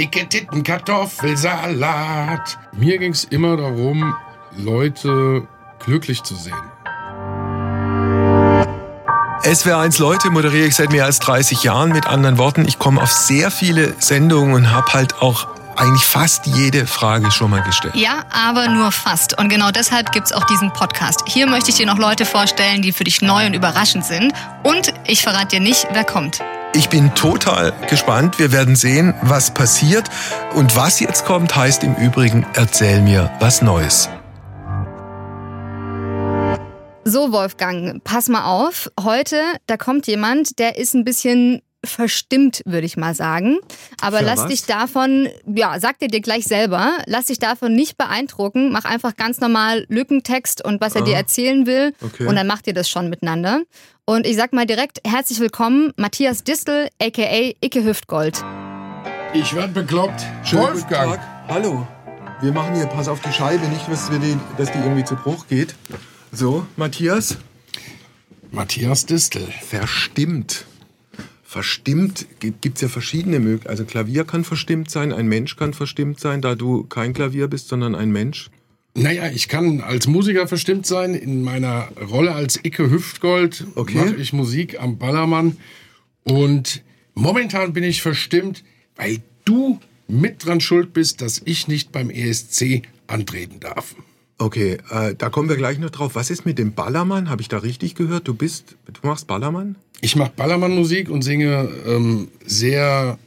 [0.00, 2.58] dicke Titten, Kartoffelsalat.
[2.72, 4.14] Mir ging es immer darum,
[4.56, 5.46] Leute
[5.78, 6.54] glücklich zu sehen.
[9.42, 11.92] SWR1 Leute moderiere ich seit mehr als 30 Jahren.
[11.92, 16.46] Mit anderen Worten, ich komme auf sehr viele Sendungen und habe halt auch eigentlich fast
[16.46, 17.94] jede Frage schon mal gestellt.
[17.94, 19.38] Ja, aber nur fast.
[19.38, 21.24] Und genau deshalb gibt's auch diesen Podcast.
[21.26, 24.32] Hier möchte ich dir noch Leute vorstellen, die für dich neu und überraschend sind.
[24.62, 26.40] Und ich verrate dir nicht, wer kommt.
[26.72, 28.38] Ich bin total gespannt.
[28.38, 30.08] Wir werden sehen, was passiert.
[30.54, 34.08] Und was jetzt kommt, heißt im Übrigen, erzähl mir was Neues.
[37.04, 38.90] So, Wolfgang, pass mal auf.
[39.00, 39.36] Heute,
[39.66, 43.58] da kommt jemand, der ist ein bisschen verstimmt, würde ich mal sagen.
[44.02, 44.48] Aber Für lass was?
[44.48, 48.70] dich davon, ja, sag dir dir gleich selber, lass dich davon nicht beeindrucken.
[48.70, 51.94] Mach einfach ganz normal Lückentext und was er dir erzählen will.
[52.00, 52.26] Ah, Okay.
[52.26, 53.62] Und dann macht ihr das schon miteinander.
[54.10, 58.44] Und ich sag mal direkt herzlich willkommen, Matthias Distel, aka Icke Hüftgold.
[59.34, 60.26] Ich werd bekloppt.
[60.42, 61.14] Schönen guten Wolfgang.
[61.14, 61.20] Tag.
[61.46, 61.86] Hallo.
[62.40, 65.14] Wir machen hier, pass auf die Scheibe, nicht, dass, wir die, dass die irgendwie zu
[65.14, 65.76] Bruch geht.
[66.32, 67.38] So, Matthias.
[68.50, 69.46] Matthias Distel.
[69.62, 70.66] Verstimmt.
[71.44, 73.70] Verstimmt gibt es ja verschiedene Möglichkeiten.
[73.70, 77.68] Also Klavier kann verstimmt sein, ein Mensch kann verstimmt sein, da du kein Klavier bist,
[77.68, 78.50] sondern ein Mensch.
[78.94, 81.14] Naja, ich kann als Musiker verstimmt sein.
[81.14, 83.96] In meiner Rolle als Icke Hüftgold Okay.
[83.96, 85.56] mache ich Musik am Ballermann.
[86.24, 86.82] Und
[87.14, 88.64] momentan bin ich verstimmt,
[88.96, 93.94] weil du mit dran schuld bist, dass ich nicht beim ESC antreten darf.
[94.38, 96.14] Okay, äh, da kommen wir gleich noch drauf.
[96.14, 97.28] Was ist mit dem Ballermann?
[97.30, 98.26] Habe ich da richtig gehört?
[98.26, 99.76] Du bist, du machst Ballermann?
[100.00, 103.18] Ich mache Ballermann-Musik und singe ähm, sehr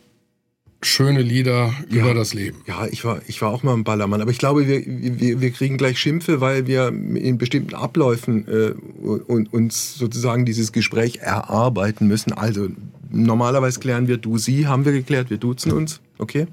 [0.86, 2.62] schöne Lieder über das Leben.
[2.68, 5.52] Ja, ich war, ich war auch mal im Ballermann, aber ich glaube, wir, wir, wir
[5.52, 12.08] kriegen gleich Schimpfe, weil wir in bestimmten Abläufen äh, und, uns sozusagen dieses Gespräch erarbeiten
[12.08, 12.34] müssen.
[12.34, 12.70] Also
[13.12, 16.48] normalerweise klären wir du, sie, haben wir geklärt, wir duzen uns, okay?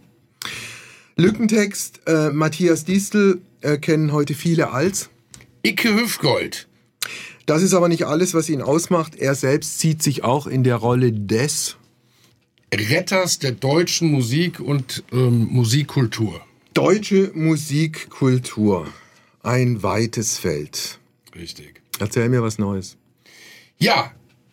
[1.16, 5.10] Lückentext, äh, Matthias Distel äh, kennen heute viele als.
[5.62, 6.66] Icke Hüftgold.
[7.46, 9.16] Das ist aber nicht alles, was ihn ausmacht.
[9.16, 11.76] Er selbst sieht sich auch in der Rolle des
[12.72, 16.40] Retters der deutschen Musik und ähm, Musikkultur.
[16.72, 18.86] Deutsche Musikkultur.
[19.42, 21.00] Ein weites Feld.
[21.34, 21.82] Richtig.
[21.98, 22.96] Erzähl mir was Neues.
[23.78, 24.12] Ja,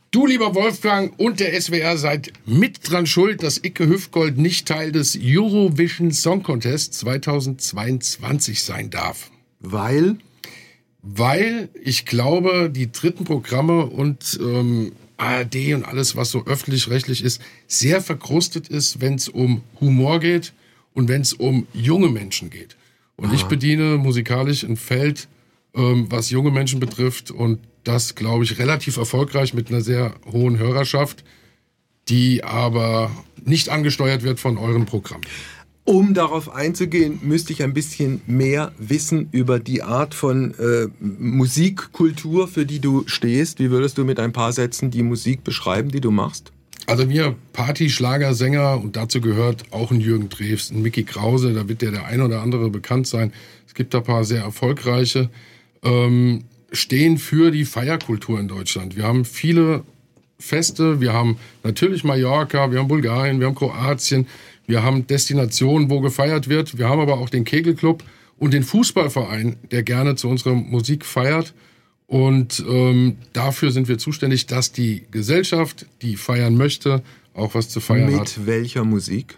[0.10, 4.92] du lieber Wolfgang und der SWR seid mit dran schuld, dass Icke Hüftgold nicht Teil
[4.92, 9.30] des Eurovision Song Contest 2022 sein darf.
[9.60, 10.18] Weil
[11.04, 17.42] Weil ich glaube, die dritten Programme und ähm, ARD und alles, was so öffentlich-rechtlich ist,
[17.68, 20.54] sehr verkrustet ist, wenn es um Humor geht
[20.94, 22.76] und wenn es um junge Menschen geht.
[23.16, 25.28] Und ich bediene musikalisch ein Feld,
[25.74, 30.58] ähm, was junge Menschen betrifft und das, glaube ich, relativ erfolgreich mit einer sehr hohen
[30.60, 31.24] Hörerschaft,
[32.10, 33.12] die aber
[33.44, 35.24] nicht angesteuert wird von euren Programmen.
[35.88, 42.50] Um darauf einzugehen, müsste ich ein bisschen mehr wissen über die Art von äh, Musikkultur,
[42.50, 43.60] für die du stehst.
[43.60, 46.52] Wie würdest du mit ein paar Sätzen die Musik beschreiben, die du machst?
[46.88, 51.70] Also wir Party, Schlager, und dazu gehört auch ein Jürgen Drews, ein Mickey Krause, da
[51.70, 53.32] wird ja der ein oder andere bekannt sein.
[53.66, 55.30] Es gibt da ein paar sehr erfolgreiche,
[55.84, 56.44] ähm,
[56.74, 58.98] stehen für die Feierkultur in Deutschland.
[58.98, 59.84] Wir haben viele
[60.38, 64.28] Feste, wir haben natürlich Mallorca, wir haben Bulgarien, wir haben Kroatien,
[64.68, 66.78] wir haben Destinationen, wo gefeiert wird.
[66.78, 68.04] Wir haben aber auch den Kegelclub
[68.38, 71.54] und den Fußballverein, der gerne zu unserer Musik feiert.
[72.06, 77.02] Und ähm, dafür sind wir zuständig, dass die Gesellschaft, die feiern möchte,
[77.34, 78.38] auch was zu feiern hat.
[78.38, 79.36] Mit welcher Musik?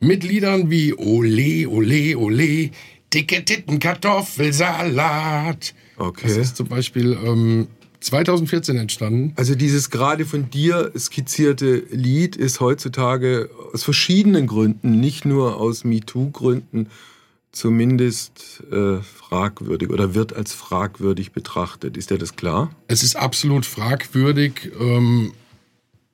[0.00, 2.70] Mit Liedern wie Ole, Ole, Ole,
[3.12, 5.74] dicke Titten, Kartoffelsalat.
[5.96, 6.28] Okay.
[6.28, 7.68] Das ist zum Beispiel ähm,
[8.00, 9.32] 2014 entstanden.
[9.36, 15.84] Also dieses gerade von dir skizzierte Lied ist heutzutage aus verschiedenen Gründen, nicht nur aus
[15.84, 16.88] MeToo-Gründen,
[17.52, 21.96] zumindest äh, fragwürdig oder wird als fragwürdig betrachtet.
[21.96, 22.70] Ist dir das klar?
[22.86, 25.32] Es ist absolut fragwürdig, ähm,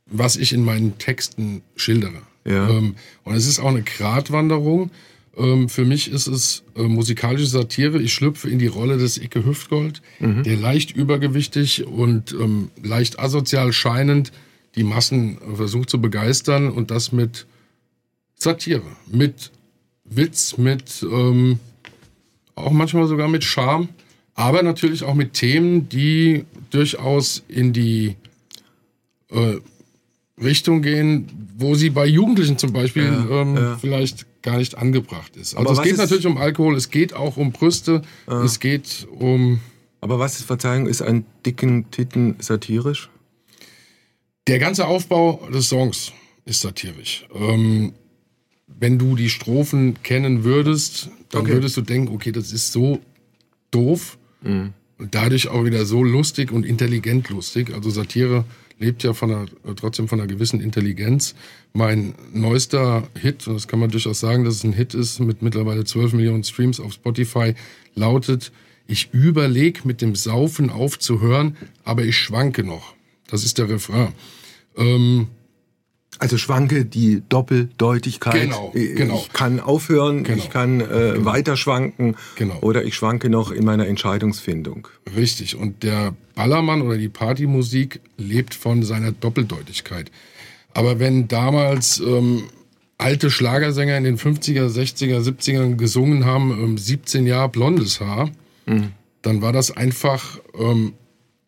[0.06, 2.22] was ich in meinen Texten schildere.
[2.47, 2.69] Ja.
[2.69, 4.91] Ähm, und es ist auch eine Gratwanderung.
[5.36, 8.01] Ähm, für mich ist es äh, musikalische Satire.
[8.01, 10.03] Ich schlüpfe in die Rolle des Icke Hüftgold,
[10.45, 14.33] der leicht übergewichtig und ähm, leicht asozial scheinend
[14.75, 17.47] die Massen äh, versucht zu begeistern und das mit
[18.36, 19.51] Satire, mit
[20.04, 21.59] Witz, mit ähm,
[22.54, 23.89] auch manchmal sogar mit Charme,
[24.34, 28.16] aber natürlich auch mit Themen, die durchaus in die
[29.30, 29.57] äh,
[30.42, 31.27] Richtung gehen,
[31.57, 33.77] wo sie bei Jugendlichen zum Beispiel Ja, ähm, ja.
[33.78, 35.54] vielleicht gar nicht angebracht ist.
[35.54, 39.60] Also Aber es geht natürlich um Alkohol, es geht auch um Brüste, es geht um
[40.01, 43.10] Aber was ist, Verzeihung, ist an dicken Titten satirisch?
[44.47, 46.13] der ganze Aufbau des Songs
[46.45, 47.27] ist satirisch.
[47.34, 47.95] Ähm,
[48.66, 51.53] wenn du die Strophen kennen würdest, dann Okay.
[51.54, 53.01] würdest du denken, okay, das ist so
[53.71, 54.75] doof und
[55.15, 57.72] dadurch auch wieder so lustig und intelligent lustig.
[57.72, 58.45] Also Satire
[58.78, 61.34] lebt ja von einer, trotzdem von einer gewissen Intelligenz.
[61.72, 65.42] Mein neuester Hit, und das kann man durchaus sagen, dass es ein Hit ist, mit
[65.42, 67.54] mittlerweile 12 Millionen Streams auf Spotify,
[67.94, 68.53] lautet,
[68.86, 72.94] ich überlege mit dem Saufen aufzuhören, aber ich schwanke noch.
[73.28, 74.12] Das ist der Refrain.
[74.77, 75.28] Ähm,
[76.21, 78.43] Also schwanke die Doppeldeutigkeit.
[78.43, 79.16] Genau, Ich- genau.
[79.16, 80.39] Ich kann aufhören, Genau.
[80.39, 82.59] ich kann äh, weiter schwanken Genau.
[82.61, 84.89] oder ich schwanke noch in meiner Entscheidungsfindung.
[85.16, 85.57] Richtig.
[85.57, 90.11] Und der Ballermann oder die Partymusik lebt von seiner Doppeldeutigkeit.
[90.72, 92.45] Aber wenn damals ähm,
[92.99, 98.31] alte Schlagersänger in den 50er, 60er, 70ern gesungen haben, ähm, 17 Jahre blondes Haar,
[99.22, 100.95] dann war das einfach ähm,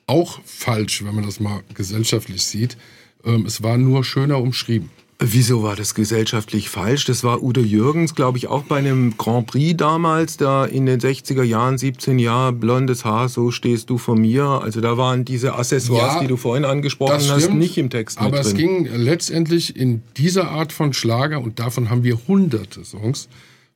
[0.07, 2.77] auch falsch, wenn man das mal gesellschaftlich sieht.
[3.25, 4.91] Ähm, es war nur schöner umschrieben.
[5.19, 7.07] Wieso war das gesellschaftlich falsch?
[7.07, 11.01] Das war Udo Jürgens, glaube ich, auch bei einem Grand Prix damals, da in den
[11.01, 14.45] 60er Jahren, 17 Jahre, blondes Haar, so stehst du vor mir.
[14.45, 18.21] Also da waren diese Accessoires, Ja, die du vorhin angesprochen hast, stimmt, nicht im Text
[18.21, 22.85] mit Aber es ging letztendlich in dieser Art von Schlager, und davon haben wir hunderte
[22.85, 23.31] Songs,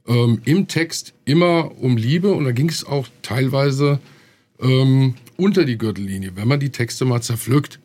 [0.06, 2.32] ähm, im Text immer um Liebe.
[2.32, 3.98] Und da ging es auch teilweise
[4.60, 7.80] ähm, unter die Gürtellinie, wenn man die Texte mal zerpflückt.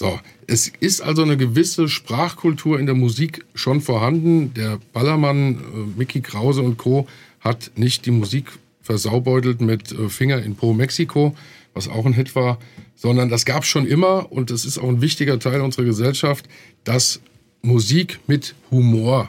[0.00, 4.54] So, es ist also eine gewisse Sprachkultur in der Musik schon vorhanden.
[4.54, 7.08] Der Ballermann, äh, Mickey Krause und Co.
[7.40, 11.34] hat nicht die Musik versaubeutelt mit äh, Finger in Po Mexiko,
[11.74, 12.60] was auch ein Hit war,
[12.94, 16.48] sondern das gab es schon immer und das ist auch ein wichtiger Teil unserer Gesellschaft,
[16.84, 17.20] dass
[17.62, 19.28] Musik mit Humor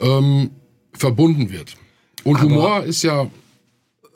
[0.00, 0.50] ähm,
[0.92, 1.76] verbunden wird.
[2.24, 3.30] Und Humor ist ja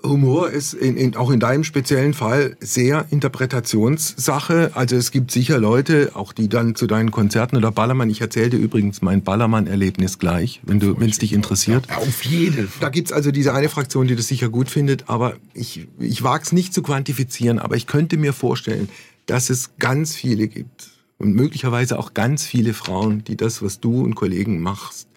[0.02, 4.72] Humor ist in, in, auch in deinem speziellen Fall sehr Interpretationssache.
[4.75, 8.50] Also es gibt sicher Leute, auch die dann zu deinen Konzerten oder Ballermann, ich erzähle
[8.50, 11.88] dir übrigens mein Ballermann-Erlebnis gleich, wenn du, wenn es dich interessiert.
[11.96, 12.81] auf jeden Fall.
[12.81, 16.44] Da gibt's also diese eine Fraktion, die das sicher gut findet, aber ich, ich wage
[16.44, 18.88] es nicht zu quantifizieren, aber ich könnte mir vorstellen,
[19.26, 24.02] dass es ganz viele gibt und möglicherweise auch ganz viele Frauen, die das, was du
[24.02, 25.08] und Kollegen machst,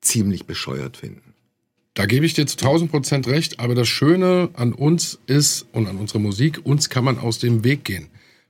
[0.00, 1.31] ziemlich bescheuert finden.
[1.94, 5.86] Da gebe ich dir zu 1000 Prozent recht, aber das Schöne an uns ist und
[5.86, 8.08] an unserer Musik, uns kann man aus dem Weg gehen.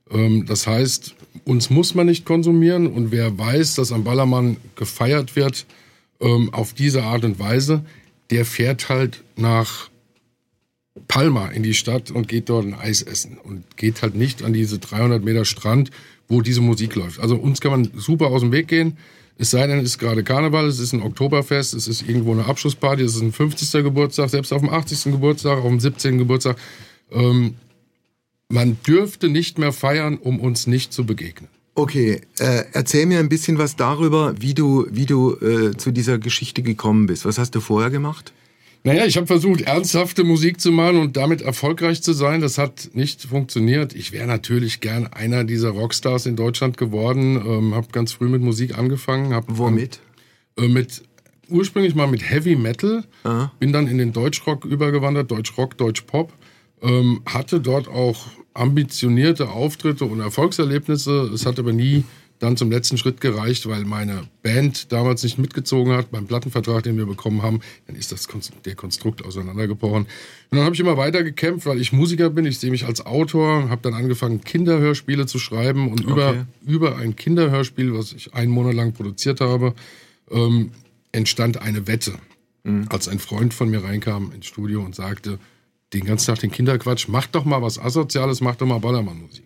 [0.09, 5.35] Ähm, das heißt, uns muss man nicht konsumieren und wer weiß, dass am Ballermann gefeiert
[5.35, 5.65] wird
[6.21, 7.83] ähm, auf diese Art und Weise,
[8.29, 9.89] der fährt halt nach
[11.07, 14.53] Palma in die Stadt und geht dort ein Eis essen und geht halt nicht an
[14.53, 15.89] diese 300 Meter Strand,
[16.27, 17.19] wo diese Musik läuft.
[17.19, 18.97] Also uns kann man super aus dem Weg gehen.
[19.37, 22.45] Es sei denn, es ist gerade Karneval, es ist ein Oktoberfest, es ist irgendwo eine
[22.45, 23.83] Abschlussparty, es ist ein 50.
[23.83, 25.11] Geburtstag, selbst auf dem 80.
[25.11, 26.17] Geburtstag, auf dem 17.
[26.17, 26.57] Geburtstag.
[27.11, 27.55] Ähm,
[28.49, 31.49] man dürfte nicht mehr feiern, um uns nicht zu begegnen.
[31.75, 36.19] Okay, äh, erzähl mir ein bisschen was darüber, wie du, wie du äh, zu dieser
[36.19, 37.25] Geschichte gekommen bist.
[37.25, 38.31] Was hast du vorher gemacht?
[38.85, 42.41] Naja, ich habe versucht, ernsthafte Musik zu machen und damit erfolgreich zu sein.
[42.41, 43.95] Das hat nicht funktioniert.
[43.95, 47.37] Ich wäre natürlich gern einer dieser Rockstars in Deutschland geworden.
[47.37, 49.33] Ähm, habe ganz früh mit Musik angefangen.
[49.33, 50.01] Hab Womit?
[50.57, 51.03] Äh, mit
[51.47, 53.05] ursprünglich mal mit Heavy Metal.
[53.23, 53.53] Aha.
[53.57, 56.33] Bin dann in den Deutschrock übergewandert, Deutschrock, Deutschpop.
[56.81, 61.31] Ähm, hatte dort auch ambitionierte Auftritte und Erfolgserlebnisse.
[61.33, 62.03] Es hat aber nie
[62.39, 66.97] dann zum letzten Schritt gereicht, weil meine Band damals nicht mitgezogen hat beim Plattenvertrag, den
[66.97, 67.61] wir bekommen haben.
[67.87, 68.27] Dann ist das
[68.65, 70.03] der Konstrukt auseinandergebrochen.
[70.03, 70.07] Und
[70.57, 72.45] dann habe ich immer weiter gekämpft, weil ich Musiker bin.
[72.45, 76.11] Ich sehe mich als Autor, habe dann angefangen, Kinderhörspiele zu schreiben und Okay.
[76.11, 79.73] über, über ein Kinderhörspiel, was ich einen Monat lang produziert habe,
[80.29, 80.71] ähm,
[81.13, 82.13] entstand eine Wette.
[82.89, 85.37] Als ein Freund von mir reinkam ins Studio und sagte,
[85.93, 89.43] den ganzen Tag den Kinderquatsch, mach doch mal was Asoziales, mach doch mal Ballermann-Musik.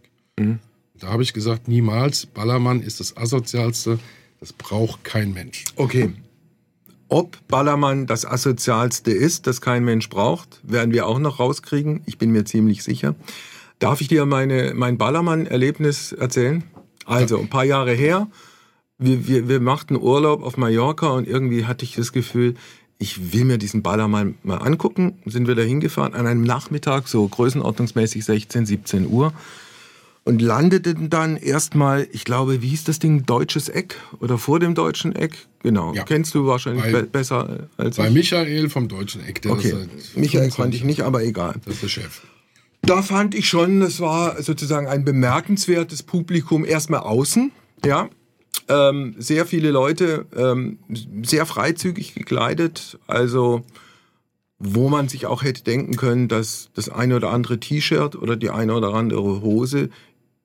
[0.99, 3.99] Da habe ich gesagt, niemals, Ballermann ist das Asozialste,
[4.39, 5.65] das braucht kein Mensch.
[5.75, 6.13] Okay.
[7.09, 12.01] Ob Ballermann das asozialste ist, das kein Mensch braucht, werden wir auch noch rauskriegen.
[12.05, 13.15] Ich bin mir ziemlich sicher.
[13.79, 16.63] Darf ich dir meine, mein Ballermann-Erlebnis erzählen?
[17.05, 18.27] Also, ein paar Jahre her,
[18.97, 22.55] wir, wir, wir machten Urlaub auf Mallorca und irgendwie hatte ich das Gefühl,
[22.97, 25.19] ich will mir diesen Ballermann mal angucken.
[25.25, 29.33] Sind wir da hingefahren an einem Nachmittag, so größenordnungsmäßig 16, 17 Uhr
[30.27, 34.75] und landeten dann erstmal, ich glaube, wie hieß das Ding, Deutsches Eck oder vor dem
[34.75, 35.47] Deutschen Eck?
[35.63, 36.03] Genau, Ja.
[36.03, 38.13] kennst du wahrscheinlich Bei- be besser als Bei ich.
[38.13, 39.73] Michael vom Deutschen Eck, der Okay,
[40.15, 41.55] Michael 25 kannte ich nicht, aber egal.
[41.65, 42.21] Das ist der Chef.
[42.83, 47.51] Da fand ich schon, es war sozusagen ein bemerkenswertes Publikum erstmal außen,
[47.85, 48.09] ja.
[48.69, 50.79] Ähm, sehr viele Leute, ähm,
[51.23, 53.63] sehr freizügig gekleidet, also
[54.59, 58.49] wo man sich auch hätte denken können, dass das eine oder andere T-Shirt oder die
[58.49, 59.89] eine oder andere Hose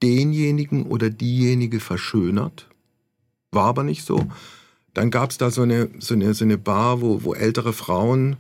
[0.02, 2.68] denjenigen oder diejenige verschönert.
[3.50, 4.26] War aber nicht so.
[4.94, 8.37] Dann gab es da so eine, so eine, so eine Bar, wo, wo ältere Frauen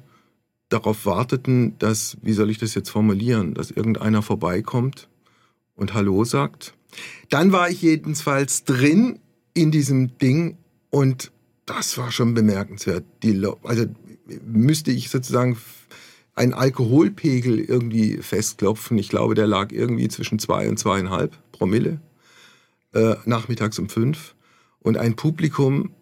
[0.68, 5.08] darauf warteten, dass, wie soll ich das jetzt formulieren, dass irgendeiner vorbeikommt
[5.74, 6.74] und Hallo sagt.
[7.30, 9.18] Dann war ich jedenfalls drin
[9.54, 10.56] in diesem Ding
[10.90, 11.30] und
[11.66, 13.04] das war schon bemerkenswert.
[13.22, 13.86] Die, also
[14.44, 15.56] müsste ich sozusagen
[16.34, 18.98] einen Alkoholpegel irgendwie festklopfen.
[18.98, 22.00] Ich glaube, der lag irgendwie zwischen zwei und zweieinhalb Promille.
[22.94, 24.34] Äh, nachmittags um fünf.
[24.80, 25.92] Und ein Publikum,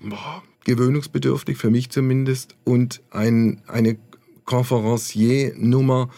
[0.00, 3.98] boah, gewöhnungsbedürftig, für mich zumindest, und ein, eine
[4.44, 6.10] Conferencier-Nummer.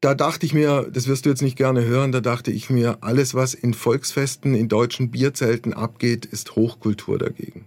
[0.00, 2.98] Da dachte ich mir, das wirst du jetzt nicht gerne hören, da dachte ich mir,
[3.00, 7.66] alles, was in Volksfesten, in deutschen Bierzelten abgeht, ist Hochkultur dagegen.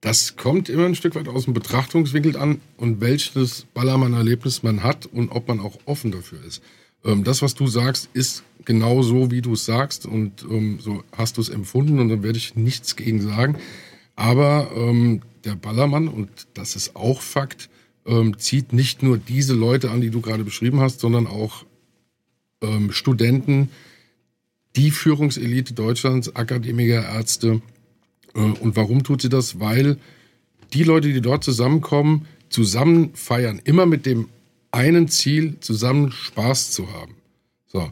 [0.00, 5.06] Das kommt immer ein Stück weit aus dem Betrachtungswinkel an und welches Ballermann-Erlebnis man hat
[5.06, 6.62] und ob man auch offen dafür ist.
[7.04, 11.02] Ähm, das, was du sagst, ist genau so, wie du es sagst und ähm, so
[11.16, 13.56] hast du es empfunden und dann werde ich nichts gegen sagen.
[14.16, 17.68] Aber ähm, der Ballermann, und das ist auch Fakt,
[18.06, 21.64] ähm, zieht nicht nur diese Leute an, die du gerade beschrieben hast, sondern auch
[22.62, 23.70] ähm, Studenten,
[24.76, 27.60] die Führungselite Deutschlands, Akademiker, Ärzte,
[28.34, 29.60] und warum tut sie das?
[29.60, 29.98] Weil
[30.72, 33.60] die Leute, die dort zusammenkommen, zusammen feiern.
[33.64, 34.28] Immer mit dem
[34.72, 37.16] einen Ziel, zusammen Spaß zu haben.
[37.66, 37.90] So.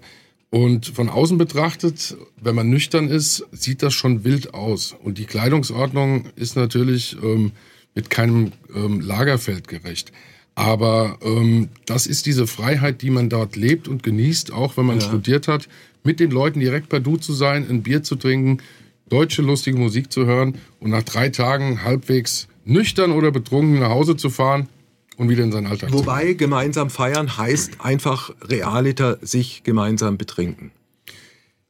[0.51, 4.95] Und von außen betrachtet, wenn man nüchtern ist, sieht das schon wild aus.
[5.03, 7.53] Und die Kleidungsordnung ist natürlich ähm,
[7.95, 10.13] mit keinem ähm, Lagerfeld gerecht.
[10.55, 15.01] Aber ähm, das ist diese Freiheit, die man dort lebt und genießt, auch wenn man
[15.01, 15.07] ja.
[15.07, 15.69] studiert hat,
[16.03, 18.59] mit den Leuten direkt per Du zu sein, ein Bier zu trinken,
[19.09, 24.17] deutsche lustige Musik zu hören und nach drei Tagen halbwegs nüchtern oder betrunken nach Hause
[24.17, 24.69] zu fahren
[25.17, 30.19] und wieder in seinen Alltag Wobei zu Wobei gemeinsam feiern heißt einfach realiter sich gemeinsam
[30.19, 30.71] betrinken.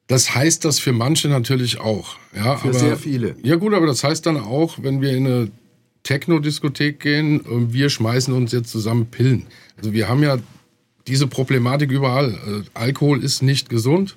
[0.06, 2.16] Das heißt das für manche natürlich auch.
[2.34, 3.36] Ja, für aber, sehr viele.
[3.42, 5.50] Ja gut, aber das heißt dann auch, wenn wir in eine
[6.02, 7.42] Techno-Diskothek gehen,
[7.72, 9.46] wir schmeißen uns jetzt zusammen Pillen.
[9.76, 10.38] Also wir haben ja
[11.06, 12.38] diese Problematik überall.
[12.46, 14.16] Also Alkohol ist nicht gesund.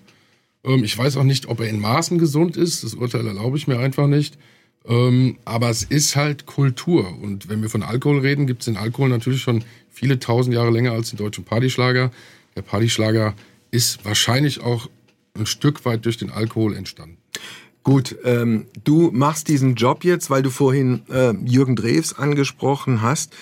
[0.63, 2.83] Ähm, ich weiß auch nicht, ob er in Maßen gesund ist.
[2.83, 4.37] Das Urteil erlaube ich mir einfach nicht.
[4.85, 7.17] Ähm, aber es ist halt Kultur.
[7.21, 10.71] Und wenn wir von Alkohol reden, gibt es den Alkohol natürlich schon viele tausend Jahre
[10.71, 12.11] länger als den deutschen Partyschlager.
[12.55, 13.35] Der Partyschlager
[13.69, 14.89] ist wahrscheinlich auch
[15.37, 17.17] ein Stück weit durch den Alkohol entstanden.
[17.83, 23.33] Gut, ähm, du machst diesen Job jetzt, weil du vorhin äh, Jürgen Drews angesprochen hast.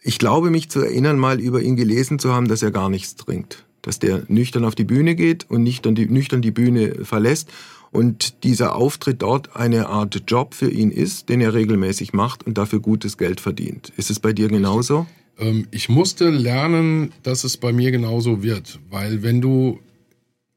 [0.00, 3.16] Ich glaube mich zu erinnern, mal über ihn gelesen zu haben, dass er gar nichts
[3.16, 7.50] trinkt dass der nüchtern auf die Bühne geht und nüchtern die, nüchtern die Bühne verlässt
[7.90, 12.58] und dieser Auftritt dort eine Art Job für ihn ist, den er regelmäßig macht und
[12.58, 13.92] dafür gutes Geld verdient.
[13.96, 15.06] Ist es bei dir genauso?
[15.38, 19.78] Ähm, ich musste lernen, dass es bei mir genauso wird, weil wenn du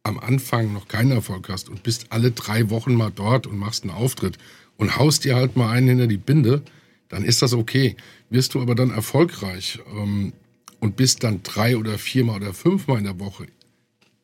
[0.04, 3.84] am Anfang noch keinen Erfolg hast und bist alle drei Wochen mal dort und machst
[3.84, 4.38] einen Auftritt
[4.78, 6.62] und haust dir halt mal einen hinter die Binde,
[7.10, 7.96] dann ist das okay.
[8.30, 10.34] Wirst du aber dann erfolgreich, ähm,
[10.80, 13.48] und bist dann drei oder viermal oder fünfmal in der Woche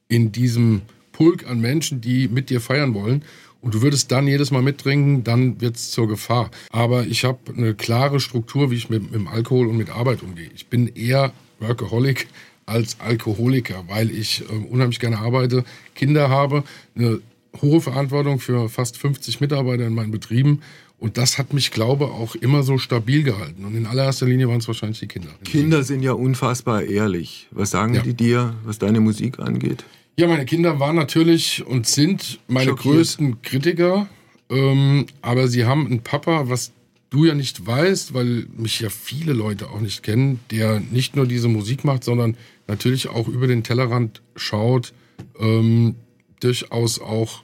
[0.07, 3.23] in diesem Pulk an Menschen, die mit dir feiern wollen
[3.61, 6.51] und du würdest dann jedes Mal mittrinken, dann wird es zur Gefahr.
[6.69, 10.21] Aber ich habe eine klare Struktur, wie ich mit, mit dem Alkohol und mit Arbeit
[10.21, 10.49] umgehe.
[10.53, 12.27] Ich bin eher Workaholic
[12.65, 15.63] als Alkoholiker, weil ich äh, unheimlich gerne arbeite,
[15.95, 16.63] Kinder habe,
[16.95, 17.21] eine
[17.61, 20.61] hohe Verantwortung für fast 50 Mitarbeiter in meinen Betrieben
[21.03, 23.65] und das hat mich, glaube ich, auch immer so stabil gehalten.
[23.65, 25.31] Und in allererster Linie waren es wahrscheinlich die Kinder.
[25.43, 27.49] Kinder sind ja unfassbar ehrlich.
[27.51, 28.01] Was sagen ja.
[28.01, 29.83] die dir, was deine Musik angeht?
[30.15, 32.95] Ja, meine Kinder waren natürlich und sind meine Schockiert.
[32.95, 34.07] größten Kritiker.
[34.49, 36.71] Ähm, aber sie haben einen Papa, was
[37.09, 41.27] du ja nicht weißt, weil mich ja viele Leute auch nicht kennen, der nicht nur
[41.27, 44.93] diese Musik macht, sondern natürlich auch über den Tellerrand schaut,
[45.37, 45.95] ähm,
[46.39, 47.43] durchaus auch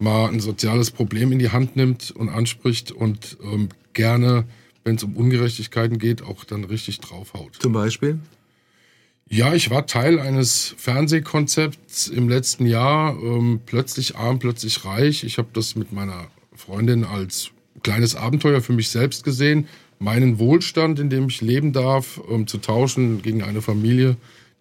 [0.00, 4.44] mal ein soziales Problem in die Hand nimmt und anspricht und ähm, gerne,
[4.84, 7.56] wenn es um Ungerechtigkeiten geht, auch dann richtig draufhaut.
[7.60, 8.18] Zum Beispiel?
[9.28, 13.16] Ja, ich war Teil eines Fernsehkonzepts im letzten Jahr.
[13.22, 15.22] Ähm, plötzlich arm, plötzlich reich.
[15.22, 17.52] Ich habe das mit meiner Freundin als
[17.84, 19.68] kleines Abenteuer für mich selbst gesehen,
[20.00, 24.16] meinen Wohlstand, in dem ich leben darf, ähm, zu tauschen gegen eine Familie,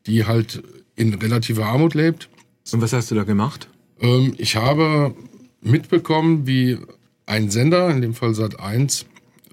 [0.06, 0.62] die halt
[0.96, 2.30] in relativer Armut lebt.
[2.72, 3.70] Und was hast du da gemacht?
[4.02, 5.14] Ähm, ich habe
[5.62, 6.78] mitbekommen, wie
[7.26, 9.06] ein Sender, in dem Fall Sat1,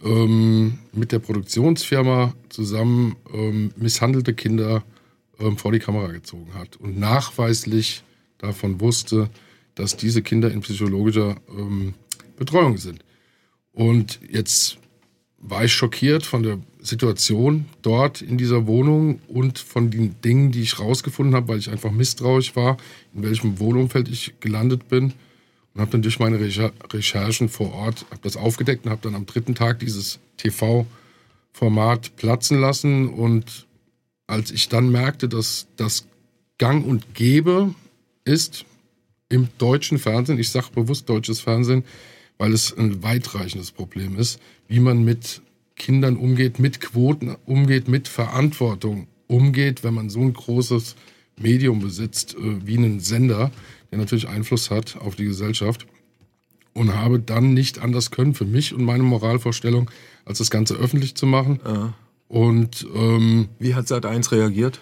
[0.05, 4.83] ähm, mit der Produktionsfirma zusammen ähm, misshandelte Kinder
[5.39, 8.03] ähm, vor die Kamera gezogen hat und nachweislich
[8.39, 9.31] davon wusste,
[9.75, 11.95] dass diese Kinder in psychologischer ähm,
[12.37, 13.05] Betreuung sind.
[13.73, 14.79] Und jetzt
[15.39, 20.63] war ich schockiert von der Situation dort in dieser Wohnung und von den Dingen, die
[20.63, 22.77] ich rausgefunden habe, weil ich einfach misstrauisch war,
[23.15, 25.13] in welchem Wohnumfeld ich gelandet bin
[25.77, 29.27] und habe dann durch meine Recherchen vor Ort habe das aufgedeckt und habe dann am
[29.27, 33.11] dritten Tag dieses TV-Format platzen lassen.
[33.11, 33.67] Und
[34.27, 36.07] als ich dann merkte, dass das
[36.57, 37.75] Gang und Gäbe
[38.25, 38.65] ist
[39.29, 41.85] im deutschen Fernsehen, ich sage bewusst deutsches Fernsehen,
[42.39, 45.43] weil es ein weitreichendes Problem ist, wie man mit
[45.77, 50.97] Kindern umgeht, mit Quoten umgeht, mit Verantwortung umgeht, wenn man so ein großes
[51.39, 53.51] Medium besitzt äh, wie einen Sender
[53.91, 55.87] der natürlich Einfluss hat auf die Gesellschaft.
[56.75, 59.91] Und habe dann nicht anders können für mich und meine Moralvorstellung,
[60.27, 61.59] als das Ganze öffentlich zu machen.
[61.65, 61.95] Ja.
[62.29, 64.81] Und ähm, wie hat Sat 1 reagiert?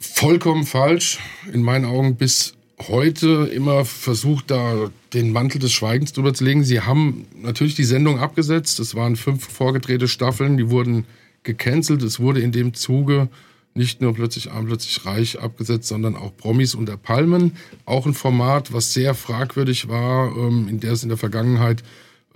[0.00, 1.20] Vollkommen falsch.
[1.52, 2.54] In meinen Augen bis
[2.88, 6.64] heute immer versucht, da den Mantel des Schweigens drüber zu legen.
[6.64, 8.80] Sie haben natürlich die Sendung abgesetzt.
[8.80, 11.06] Es waren fünf vorgedrehte Staffeln, die wurden
[11.42, 12.02] gecancelt.
[12.02, 13.28] Es wurde in dem Zuge
[13.74, 17.56] nicht nur plötzlich arm, plötzlich reich abgesetzt, sondern auch Promis unter Palmen.
[17.86, 21.82] Auch ein Format, was sehr fragwürdig war, ähm, in der es in der Vergangenheit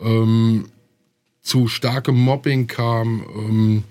[0.01, 0.67] ähm,
[1.43, 3.25] zu starkem Mobbing kam.
[3.37, 3.83] Ähm,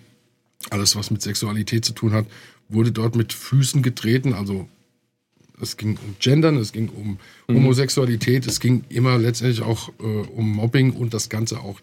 [0.69, 2.25] alles, was mit Sexualität zu tun hat,
[2.67, 4.33] wurde dort mit Füßen getreten.
[4.33, 4.67] Also
[5.61, 7.55] es ging um Gendern, es ging um mhm.
[7.55, 11.79] Homosexualität, es ging immer letztendlich auch äh, um Mobbing und das Ganze auch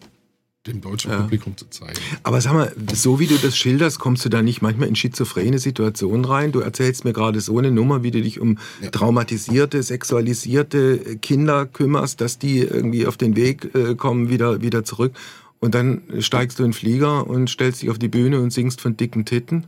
[0.67, 1.21] dem deutschen ja.
[1.21, 1.99] Publikum zu zeigen.
[2.23, 5.59] Aber sag mal, so wie du das schilderst, kommst du da nicht manchmal in schizophrene
[5.59, 6.53] Situationen rein?
[6.53, 8.89] Du erzählst mir gerade so eine Nummer, wie du dich um ja.
[8.89, 15.13] traumatisierte, sexualisierte Kinder kümmerst, dass die irgendwie auf den Weg äh, kommen, wieder, wieder zurück.
[15.59, 18.79] Und dann steigst du in den Flieger und stellst dich auf die Bühne und singst
[18.79, 19.65] von dicken Titten?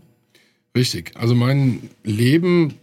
[0.75, 1.11] Richtig.
[1.15, 2.73] Also mein Leben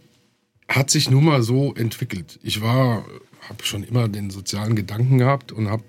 [0.75, 2.39] hat sich nun mal so entwickelt.
[2.43, 3.05] Ich war,
[3.47, 5.83] habe schon immer den sozialen Gedanken gehabt und habe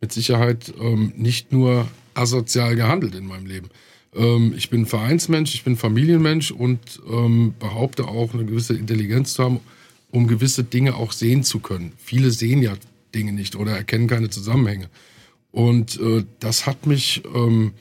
[0.00, 3.68] mit Sicherheit ähm, nicht nur asozial gehandelt in meinem Leben.
[4.14, 6.78] Ähm, ich bin Vereinsmensch, ich bin Familienmensch und
[7.10, 9.60] ähm, behaupte auch eine gewisse Intelligenz zu haben,
[10.10, 11.92] um gewisse Dinge auch sehen zu können.
[11.98, 12.74] Viele sehen ja
[13.14, 14.88] Dinge nicht oder erkennen keine Zusammenhänge.
[15.50, 17.72] Und äh, das hat mich ähm,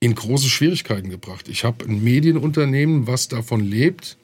[0.00, 1.48] in große Schwierigkeiten gebracht.
[1.48, 4.18] Ich habe ein Medienunternehmen, was davon lebt,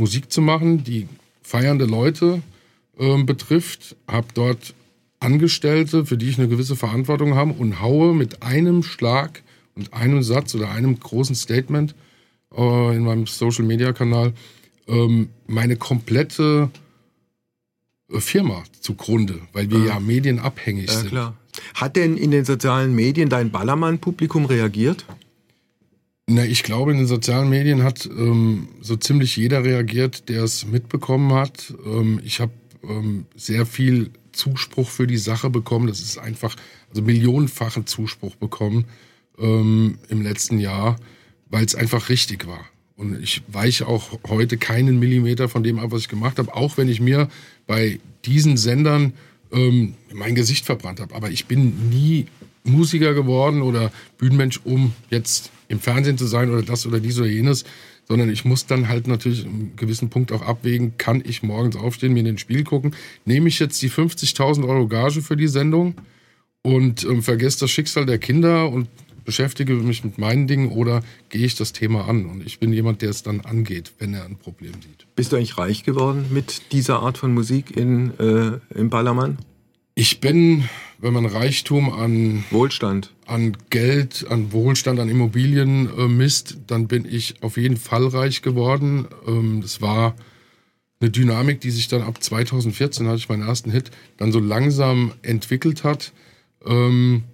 [0.00, 1.06] Musik zu machen, die
[1.42, 2.42] feiernde Leute
[2.98, 4.74] äh, betrifft, habe dort
[5.20, 9.42] Angestellte, für die ich eine gewisse Verantwortung habe und haue mit einem Schlag
[9.76, 11.94] und einem Satz oder einem großen Statement
[12.56, 14.32] äh, in meinem Social-Media-Kanal
[14.88, 16.70] ähm, meine komplette
[18.10, 21.08] äh, Firma zugrunde, weil wir ja, ja medienabhängig ja, sind.
[21.10, 21.36] Klar.
[21.74, 25.04] Hat denn in den sozialen Medien dein Ballermann-Publikum reagiert?
[26.32, 30.64] Na, ich glaube, in den sozialen Medien hat ähm, so ziemlich jeder reagiert, der es
[30.64, 31.74] mitbekommen hat.
[31.84, 32.52] Ähm, ich habe
[32.84, 35.88] ähm, sehr viel Zuspruch für die Sache bekommen.
[35.88, 36.54] Das ist einfach,
[36.88, 38.84] also millionenfachen Zuspruch bekommen
[39.40, 41.00] ähm, im letzten Jahr,
[41.48, 42.64] weil es einfach richtig war.
[42.94, 46.76] Und ich weiche auch heute keinen Millimeter von dem ab, was ich gemacht habe, auch
[46.76, 47.28] wenn ich mir
[47.66, 49.14] bei diesen Sendern
[49.50, 51.12] ähm, mein Gesicht verbrannt habe.
[51.12, 52.26] Aber ich bin nie
[52.64, 57.28] Musiker geworden oder Bühnenmensch, um jetzt im Fernsehen zu sein oder das oder dies oder
[57.28, 57.64] jenes,
[58.08, 62.12] sondern ich muss dann halt natürlich einen gewissen Punkt auch abwägen, kann ich morgens aufstehen,
[62.12, 62.94] mir in den Spiel gucken,
[63.24, 65.94] nehme ich jetzt die 50.000 Euro Gage für die Sendung
[66.62, 68.88] und ähm, vergesse das Schicksal der Kinder und
[69.24, 72.26] beschäftige mich mit meinen Dingen oder gehe ich das Thema an?
[72.26, 75.06] Und ich bin jemand, der es dann angeht, wenn er ein Problem sieht.
[75.14, 79.38] Bist du eigentlich reich geworden mit dieser Art von Musik in, äh, im Ballermann?
[79.94, 86.58] Ich bin, wenn man Reichtum an Wohlstand, an Geld, an Wohlstand, an Immobilien äh, misst,
[86.66, 89.06] dann bin ich auf jeden Fall reich geworden.
[89.26, 90.14] Ähm, das war
[91.00, 95.12] eine Dynamik, die sich dann ab 2014 hatte ich meinen ersten Hit, dann so langsam
[95.22, 96.12] entwickelt hat.
[96.64, 97.24] Ähm,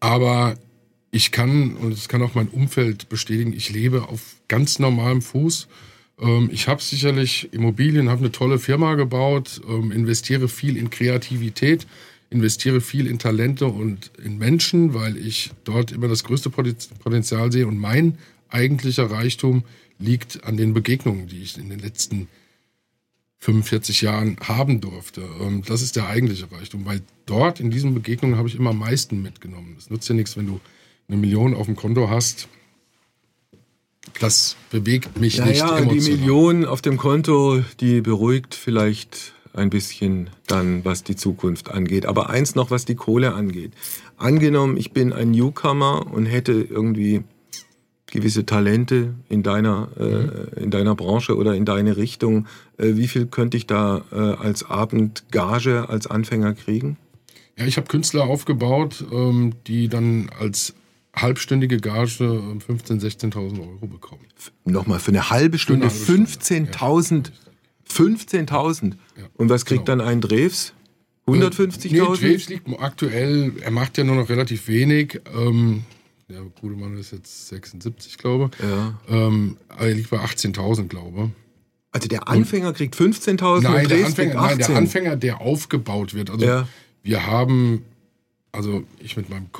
[0.00, 0.56] aber
[1.10, 5.68] ich kann, und das kann auch mein Umfeld bestätigen, ich lebe auf ganz normalem Fuß.
[6.20, 11.86] Ähm, ich habe sicherlich Immobilien, habe eine tolle Firma gebaut, ähm, investiere viel in Kreativität,
[12.30, 17.66] investiere viel in Talente und in Menschen, weil ich dort immer das größte Potenzial sehe.
[17.66, 19.64] Und mein eigentlicher Reichtum
[19.98, 22.28] liegt an den Begegnungen, die ich in den letzten
[23.38, 25.22] 45 Jahren haben durfte.
[25.40, 28.78] Ähm, das ist der eigentliche Reichtum, weil dort in diesen Begegnungen habe ich immer am
[28.78, 29.76] meisten mitgenommen.
[29.78, 30.60] Es nutzt ja nichts, wenn du
[31.08, 32.48] eine Million auf dem Konto hast
[34.20, 35.94] das bewegt mich ja, nicht ja, emotional.
[35.94, 42.06] die Million auf dem Konto, die beruhigt vielleicht ein bisschen dann, was die Zukunft angeht.
[42.06, 43.72] Aber eins noch, was die Kohle angeht.
[44.16, 47.22] Angenommen, ich bin ein Newcomer und hätte irgendwie
[48.06, 50.30] gewisse Talente in deiner, äh, mhm.
[50.56, 52.46] äh, in deiner Branche oder in deine Richtung.
[52.78, 56.96] Äh, wie viel könnte ich da äh, als Abendgage als Anfänger kriegen?
[57.58, 60.74] Ja, ich habe Künstler aufgebaut, ähm, die dann als
[61.16, 62.24] halbstündige Gage
[62.68, 64.22] 15.000, 16.000 Euro bekommen.
[64.64, 67.30] Nochmal, für eine halbe Stunde 15.000?
[67.88, 68.92] 15.000?
[69.16, 69.24] Ja.
[69.34, 69.98] Und was kriegt genau.
[69.98, 70.72] dann ein Drews?
[71.26, 71.92] 150.000?
[71.92, 75.20] Nee, Draves liegt aktuell, er macht ja nur noch relativ wenig.
[75.34, 75.84] Ähm,
[76.28, 78.64] der gute Mann ist jetzt 76, glaube ich.
[78.64, 78.98] Ja.
[79.08, 81.30] Ähm, aber er liegt bei 18.000, glaube ich.
[81.92, 84.76] Also der Anfänger kriegt 15.000 Nein, und der Anfänger, nein, der 18.
[84.76, 86.28] Anfänger, der aufgebaut wird.
[86.30, 86.68] Also Ja.
[87.02, 87.84] wir haben,
[88.50, 89.52] also ich mit meinem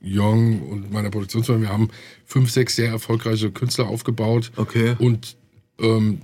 [0.00, 1.88] Kompagnon und meiner Produktionsfirma, wir haben
[2.26, 4.50] fünf, sechs sehr erfolgreiche Künstler aufgebaut.
[4.56, 4.94] Okay.
[4.98, 5.36] Und
[5.80, 6.20] ähm,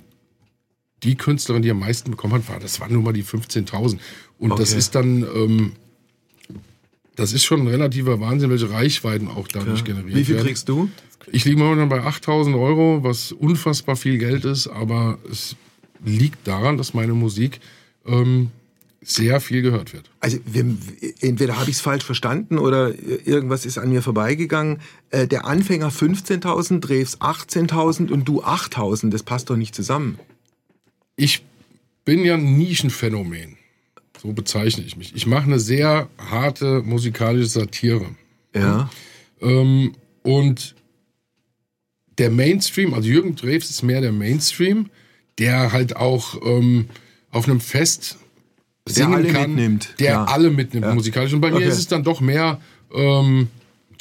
[1.02, 3.98] die Künstlerin, die am meisten bekommen hat, war, das waren nur mal die 15.000.
[4.38, 4.78] Und das Okay.
[4.78, 5.72] ist dann, ähm,
[7.16, 10.46] das ist schon ein relativer Wahnsinn, welche Reichweiten auch dadurch generiert Wie viel werden.
[10.46, 10.88] kriegst du?
[11.30, 15.56] Ich liege momentan bei 8000 Euro, was unfassbar viel Geld ist, aber es
[16.04, 17.60] liegt daran, dass meine Musik
[18.06, 18.50] ähm,
[19.04, 20.10] sehr viel gehört wird.
[20.20, 20.64] Also wir,
[21.20, 22.92] entweder habe ich es falsch verstanden oder
[23.24, 24.80] irgendwas ist an mir vorbeigegangen.
[25.10, 29.10] Äh, der Anfänger 15.000, Drews 18.000 und du 8.000.
[29.10, 30.18] Das passt doch nicht zusammen.
[31.16, 31.44] Ich
[32.04, 33.56] bin ja ein Nischenphänomen.
[34.20, 35.14] So bezeichne ich mich.
[35.14, 38.06] Ich mache eine sehr harte musikalische Satire.
[38.54, 38.90] Ja.
[39.40, 40.74] Ähm, und
[42.18, 44.90] der Mainstream, also Jürgen Drews ist mehr der Mainstream,
[45.38, 46.88] der halt auch ähm,
[47.30, 48.18] auf einem Fest
[48.86, 50.28] singen alle kann, mitnimmt, der klar.
[50.28, 50.94] alle mitnimmt Ja.
[50.94, 51.32] musikalisch.
[51.32, 51.68] Und bei mir Okay.
[51.68, 52.60] ist es dann doch mehr
[52.94, 53.48] ähm,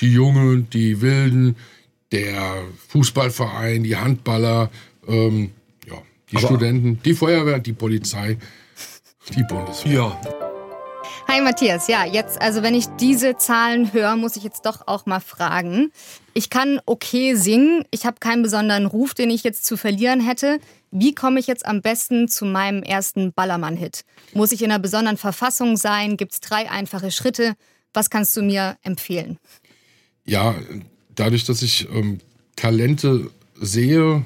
[0.02, 1.56] die Jungen, die Wilden,
[2.12, 4.70] der Fußballverein, die Handballer,
[5.08, 5.52] ähm,
[5.88, 5.96] ja,
[6.32, 8.38] die Aber- Studenten, die Feuerwehr, die Polizei,
[9.36, 9.94] die Bundeswehr.
[9.94, 10.22] Ja.
[11.30, 15.06] Hi Matthias, ja, jetzt, also wenn ich diese Zahlen höre, muss ich jetzt doch auch
[15.06, 15.92] mal fragen.
[16.34, 20.60] Ich kann okay singen, ich habe keinen besonderen Ruf, den ich jetzt zu verlieren hätte.
[20.96, 24.06] Wie komme ich jetzt am besten zu meinem ersten Ballermann-Hit?
[24.36, 26.18] Muss ich in einer besonderen Verfassung sein?
[26.18, 27.56] Gibt es drei einfache Schritte?
[27.96, 29.40] Was kannst du mir empfehlen?
[30.24, 30.54] Ja,
[31.16, 32.20] dadurch, dass ich ähm,
[32.56, 34.24] Talente sehe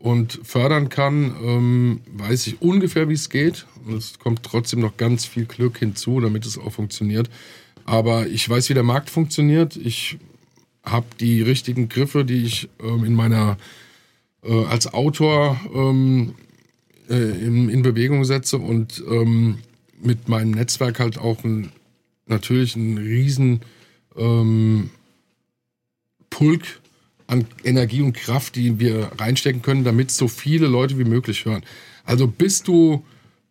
[0.00, 3.66] und fördern kann, ähm, weiß ich ungefähr, wie es geht.
[3.86, 7.30] Und es kommt trotzdem noch ganz viel Glück hinzu, damit es auch funktioniert.
[7.84, 9.76] Aber ich weiß, wie der Markt funktioniert.
[9.76, 10.18] Ich
[10.82, 13.58] habe die richtigen Griffe, die ich ähm, in meiner
[14.44, 16.34] äh, als Autor ähm,
[17.08, 19.58] äh, in, in Bewegung setze und ähm,
[20.02, 21.70] mit meinem Netzwerk halt auch ein,
[22.26, 23.60] natürlich einen riesen
[24.16, 24.90] ähm,
[26.30, 26.62] Pulk
[27.26, 31.62] an Energie und Kraft, die wir reinstecken können, damit so viele Leute wie möglich hören.
[32.04, 33.04] Also bist du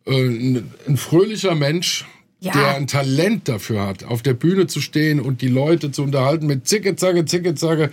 [0.06, 2.06] äh, ein, ein fröhlicher Mensch,
[2.40, 2.52] Ja.
[2.52, 6.46] der ein Talent dafür hat, auf der Bühne zu stehen und die Leute zu unterhalten
[6.46, 7.90] mit Zicke, Zacke, Zicke, Zacke,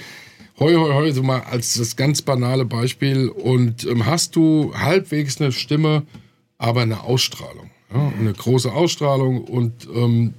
[0.60, 3.30] hoi, hoi, hoi, so mal als das ganz banale Beispiel.
[3.30, 6.04] Und ähm, hast du halbwegs eine Stimme,
[6.58, 7.70] aber eine Ausstrahlung.
[7.94, 8.12] Ja?
[8.20, 10.34] Eine große Ausstrahlung und ähm,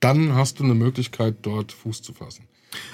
[0.00, 2.44] dann hast du eine Möglichkeit, dort Fuß zu fassen.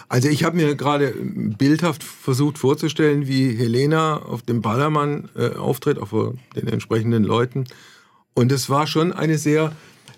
[0.08, 5.98] Also ich habe mir gerade bildhaft versucht vorzustellen, wie Helena auf dem Ballermann äh, auftritt,
[6.06, 7.64] vor den entsprechenden Leuten.
[8.34, 9.72] Und es war schon eine sehr,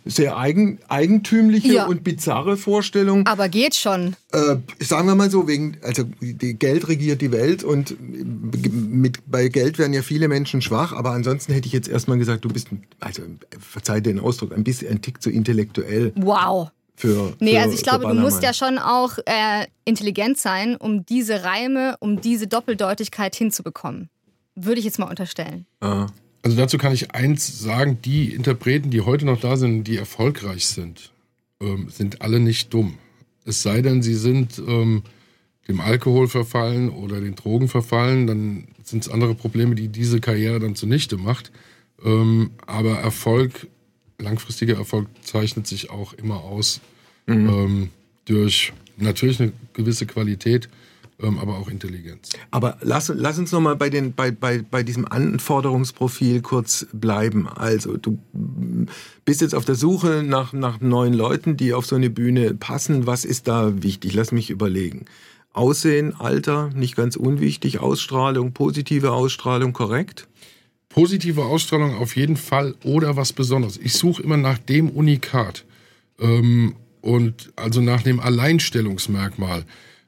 [0.05, 1.87] sehr eigen, eigentümliche Ja.
[1.87, 3.27] und bizarre Vorstellung.
[3.27, 4.17] Aber geht schon.
[4.33, 9.49] Äh, sagen wir mal so, wegen, also die Geld regiert die Welt und mit, bei
[9.49, 12.69] Geld werden ja viele Menschen schwach, aber ansonsten hätte ich jetzt erstmal gesagt, du bist,
[13.01, 13.23] also
[13.59, 16.71] verzeih den Ausdruck, ein bisschen ein Tick zu intellektuell Wow.
[16.97, 17.33] für.
[17.41, 21.45] Nee, für, also ich glaube, du musst ja schon auch äh, intelligent sein, um diese
[21.45, 24.11] Reime, um diese Doppeldeutigkeit hinzubekommen.
[24.55, 25.67] Würde ich jetzt mal unterstellen.
[25.81, 26.07] Ah.
[26.45, 30.67] Also dazu kann ich eins sagen, die Interpreten, die heute noch da sind, die erfolgreich
[30.67, 31.11] sind,
[31.61, 32.99] ähm, sind alle nicht dumm.
[33.47, 35.05] Es sei denn, sie sind ähm,
[35.67, 40.61] dem Alkohol verfallen oder den Drogen verfallen, dann sind es andere Probleme, die diese Karriere
[40.61, 41.51] dann zunichte macht.
[42.05, 43.67] Ähm, aber Erfolg,
[44.19, 46.83] langfristiger Erfolg zeichnet sich auch immer aus
[47.27, 47.89] ähm,
[48.27, 50.69] durch natürlich eine gewisse Qualität,
[51.21, 52.31] ähm, aber auch Intelligenz.
[52.51, 57.49] Aber lass, lass uns noch mal bei, den, bei, bei, bei diesem Anforderungsprofil kurz bleiben.
[57.49, 58.19] Also du
[59.25, 63.07] bist jetzt auf der Suche nach, nach neuen Leuten, die auf so eine Bühne passen.
[63.07, 64.15] Was ist da wichtig?
[64.15, 65.07] Lass mich überlegen.
[65.53, 67.79] Aussehen, Alter, nicht ganz unwichtig.
[67.79, 70.27] Ausstrahlung, positive Ausstrahlung, korrekt?
[70.95, 73.79] positive Ausstrahlung auf jeden Fall oder was Besonderes.
[73.83, 75.65] Ich suche immer nach dem Unikat
[76.21, 79.65] ähm, und also nach dem Alleinstellungsmerkmal.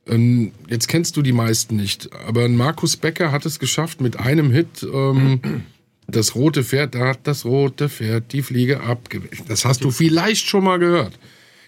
[0.06, 4.50] Ähm, jetzt kennst du die meisten nicht, aber Markus Becker hat es geschafft mit einem
[4.50, 4.82] Hit.
[4.82, 5.40] Ähm,
[6.06, 9.42] das rote Pferd, da hat das rote Pferd die Fliege abgewählt.
[9.48, 11.18] Das hast du vielleicht schon mal gehört.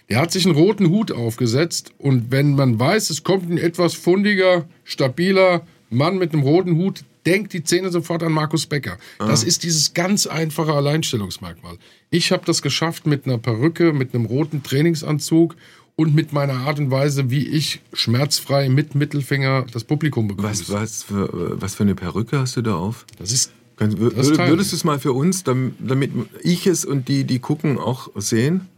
[0.07, 3.93] Er hat sich einen roten Hut aufgesetzt und wenn man weiß, es kommt ein etwas
[3.93, 8.97] fundiger, stabiler Mann mit einem roten Hut, denkt die Szene sofort an Markus Becker.
[9.19, 11.77] Das ist dieses ganz einfache Alleinstellungsmerkmal.
[12.09, 15.55] Ich habe das geschafft mit einer Perücke, mit einem roten Trainingsanzug
[15.99, 20.69] und mit meiner Art und Weise, wie ich schmerzfrei mit Mittelfinger das Publikum begrüße.
[20.69, 23.05] Was, was, für, was für eine Perücke hast du da auf?
[23.17, 27.77] Das ist würdest du es mal für uns, damit ich es und die, die gucken,
[27.77, 28.69] auch sehen?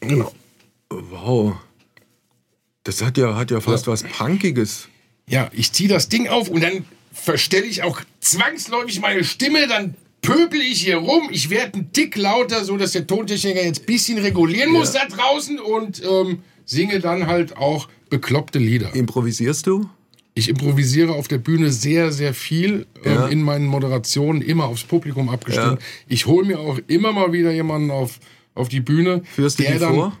[0.00, 0.32] Genau.
[0.88, 1.56] Wow.
[2.84, 3.92] Das hat ja, hat ja fast ja.
[3.92, 4.88] was Punkiges.
[5.28, 9.94] Ja, ich ziehe das Ding auf und dann verstelle ich auch zwangsläufig meine Stimme, dann
[10.24, 11.28] pöbel ich hier rum.
[11.30, 15.06] Ich werde ein Tick lauter, so dass der Tontechniker jetzt ein bisschen regulieren muss da
[15.06, 18.94] draußen und ähm, singe dann halt auch bekloppte Lieder.
[18.94, 19.88] Improvisierst du?
[20.36, 23.26] Ich improvisiere auf der Bühne sehr, sehr viel ja.
[23.26, 25.80] ähm, in meinen Moderationen, immer aufs Publikum abgestimmt.
[25.80, 25.86] Ja.
[26.08, 28.18] Ich hole mir auch immer mal wieder jemanden auf,
[28.54, 30.12] auf die Bühne, Führst der, dann, vor?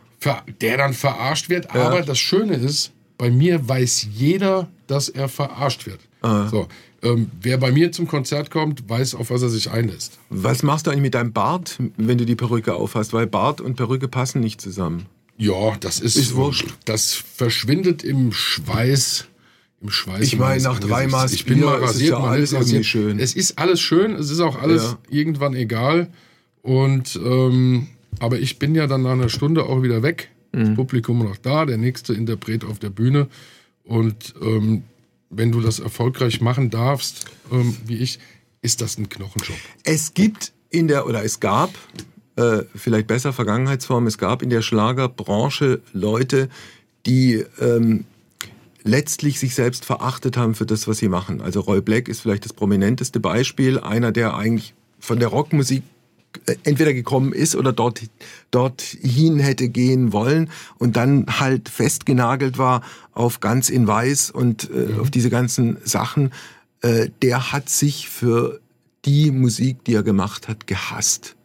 [0.60, 1.66] der dann verarscht wird.
[1.74, 1.88] Ja.
[1.88, 6.00] Aber das Schöne ist, bei mir weiß jeder, dass er verarscht wird.
[6.20, 6.46] Ah.
[6.48, 6.68] So,
[7.04, 10.18] ähm, wer bei mir zum Konzert kommt, weiß, auf was er sich einlässt.
[10.30, 13.12] Was machst du eigentlich mit deinem Bart, wenn du die Perücke aufhast?
[13.12, 15.06] Weil Bart und Perücke passen nicht zusammen.
[15.36, 16.66] Ja, das ist, ist wurscht.
[16.84, 19.26] Das verschwindet im Schweiß.
[19.82, 20.22] Im Schweiß.
[20.22, 23.18] Ich meine, nach drei Maß Ich bin mal rasiert, ja alles irgendwie schön.
[23.18, 24.98] Es ist alles schön, es ist auch alles ja.
[25.10, 26.08] irgendwann egal.
[26.62, 27.88] Und ähm,
[28.20, 30.30] aber ich bin ja dann nach einer Stunde auch wieder weg.
[30.52, 30.66] Mhm.
[30.66, 33.28] Das Publikum noch da, der nächste Interpret auf der Bühne.
[33.82, 34.84] Und ähm,
[35.36, 38.18] wenn du das erfolgreich machen darfst, ähm, wie ich,
[38.62, 39.56] ist das ein Knochenjob.
[39.84, 41.70] Es gibt in der, oder es gab,
[42.36, 46.48] äh, vielleicht besser Vergangenheitsform, es gab in der Schlagerbranche Leute,
[47.06, 48.04] die ähm,
[48.82, 51.40] letztlich sich selbst verachtet haben für das, was sie machen.
[51.40, 55.82] Also Roy Black ist vielleicht das prominenteste Beispiel, einer, der eigentlich von der Rockmusik
[56.64, 58.02] entweder gekommen ist oder dort
[58.50, 64.92] dorthin hätte gehen wollen und dann halt festgenagelt war auf ganz in weiß und äh,
[64.92, 65.00] mhm.
[65.00, 66.32] auf diese ganzen Sachen,
[66.82, 68.60] äh, der hat sich für
[69.04, 71.36] die Musik, die er gemacht hat, gehasst.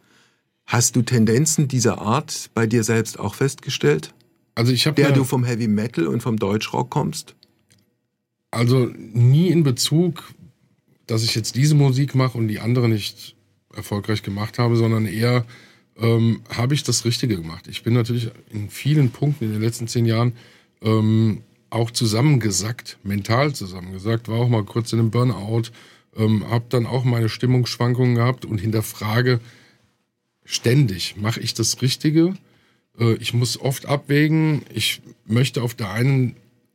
[0.66, 4.14] Hast du Tendenzen dieser Art bei dir selbst auch festgestellt?
[4.54, 7.34] Also ich habe der du vom Heavy Metal und vom Deutschrock kommst?
[8.50, 10.32] Also nie in Bezug,
[11.06, 13.36] dass ich jetzt diese Musik mache und die andere nicht
[13.74, 15.44] erfolgreich gemacht habe, sondern eher
[15.98, 17.66] ähm, habe ich das Richtige gemacht.
[17.68, 20.32] Ich bin natürlich in vielen Punkten in den letzten zehn Jahren
[20.82, 25.70] ähm, auch zusammengesackt, mental zusammengesackt, war auch mal kurz in einem Burnout,
[26.16, 29.40] ähm, habe dann auch meine Stimmungsschwankungen gehabt und hinterfrage
[30.44, 32.34] ständig, mache ich das Richtige?
[32.98, 36.34] Äh, ich muss oft abwägen, ich möchte auf der einen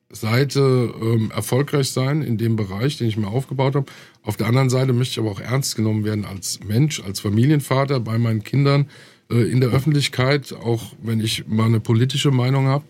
[0.09, 3.91] Seite ähm, erfolgreich sein in dem Bereich, den ich mir aufgebaut habe.
[4.25, 7.99] Auf der anderen Seite möchte ich aber auch ernst genommen werden als Mensch, als Familienvater
[7.99, 8.89] bei meinen Kindern
[9.29, 12.83] äh, in der Öffentlichkeit, auch wenn ich mal eine politische Meinung habe.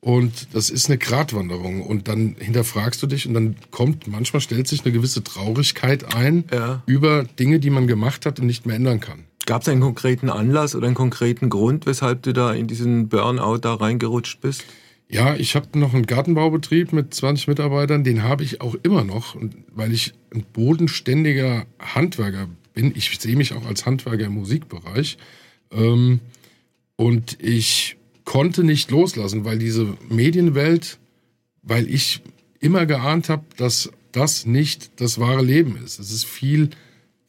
[0.00, 1.80] Und das ist eine Gratwanderung.
[1.80, 6.44] Und dann hinterfragst du dich und dann kommt, manchmal stellt sich eine gewisse Traurigkeit ein
[6.52, 6.82] ja.
[6.86, 9.24] über Dinge, die man gemacht hat und nicht mehr ändern kann.
[9.46, 13.58] Gab es einen konkreten Anlass oder einen konkreten Grund, weshalb du da in diesen Burnout
[13.58, 14.64] da reingerutscht bist?
[15.08, 19.36] Ja, ich habe noch einen Gartenbaubetrieb mit 20 Mitarbeitern, den habe ich auch immer noch,
[19.72, 22.92] weil ich ein bodenständiger Handwerker bin.
[22.96, 25.18] Ich sehe mich auch als Handwerker im Musikbereich.
[25.70, 26.20] Ähm,
[26.96, 30.98] und ich konnte nicht loslassen, weil diese Medienwelt,
[31.62, 32.22] weil ich
[32.60, 35.98] immer geahnt habe, dass das nicht das wahre Leben ist.
[35.98, 36.70] Es ist viel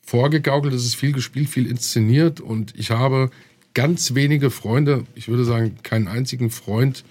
[0.01, 3.31] vorgegaukelt, es ist viel gespielt, viel inszeniert und ich habe
[3.73, 7.03] ganz wenige Freunde, ich würde sagen keinen einzigen Freund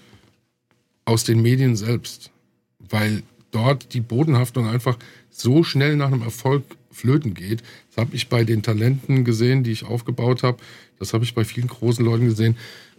[1.05, 2.31] aus den Medien selbst,
[2.79, 4.97] weil dort die Bodenhaftung einfach
[5.29, 7.61] so schnell nach einem Erfolg flöten geht.
[7.89, 10.57] Das habe ich bei den Talenten gesehen, die ich aufgebaut habe.
[10.99, 12.57] Das habe ich bei vielen großen Leuten gesehen.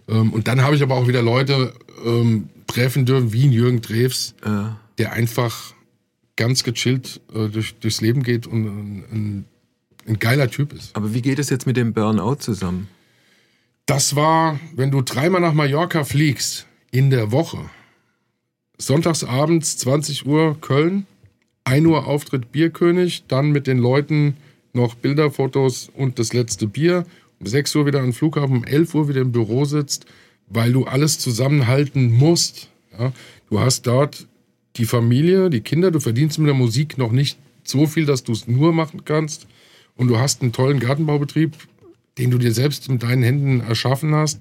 [0.09, 4.35] Ähm, und dann habe ich aber auch wieder Leute ähm, treffen dürfen, wie Jürgen Drews,
[4.45, 4.79] ja.
[4.99, 5.75] der einfach
[6.37, 9.45] ganz gechillt äh, durch, durchs Leben geht und ein, ein,
[10.07, 10.95] ein geiler Typ ist.
[10.95, 12.89] Aber wie geht es jetzt mit dem Burnout zusammen?
[13.87, 17.71] Das war, wenn du dreimal nach Mallorca fliegst in der Woche.
[18.79, 21.07] Sonntagsabends 20 Uhr Köln,
[21.65, 24.37] 1 Uhr Auftritt Bierkönig, dann mit den Leuten
[24.73, 27.07] noch Bilder, Fotos und das letzte Bier
[27.41, 30.07] um 6 Uhr wieder am Flughafen, um 11 Uhr wieder im Büro sitzt,
[30.49, 32.69] weil du alles zusammenhalten musst.
[32.99, 33.13] Ja?
[33.51, 34.27] Du hast dort
[34.77, 38.33] die Familie, die Kinder, du verdienst mit der Musik noch nicht so viel, dass du
[38.33, 39.47] es nur machen kannst.
[39.97, 41.55] Und du hast einen tollen Gartenbaubetrieb,
[42.19, 44.41] den du dir selbst mit deinen Händen erschaffen hast.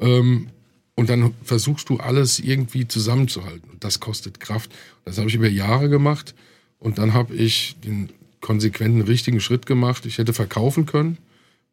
[0.00, 0.48] Ähm,
[0.96, 3.70] und dann versuchst du alles irgendwie zusammenzuhalten.
[3.70, 4.70] Und das kostet Kraft.
[5.04, 6.34] Das habe ich über Jahre gemacht.
[6.78, 10.06] Und dann habe ich den konsequenten richtigen Schritt gemacht.
[10.06, 11.18] Ich hätte verkaufen können.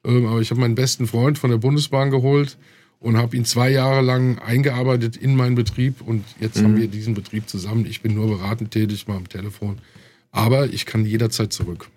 [0.03, 2.57] Ähm, aber ich habe meinen besten Freund von der Bundesbahn geholt
[2.99, 6.63] und habe ihn zwei Jahre lang eingearbeitet in meinen Betrieb und jetzt mhm.
[6.63, 7.85] haben wir diesen Betrieb zusammen.
[7.85, 9.79] Ich bin nur beratend tätig, mal am Telefon.
[10.31, 11.89] Aber ich kann jederzeit zurück.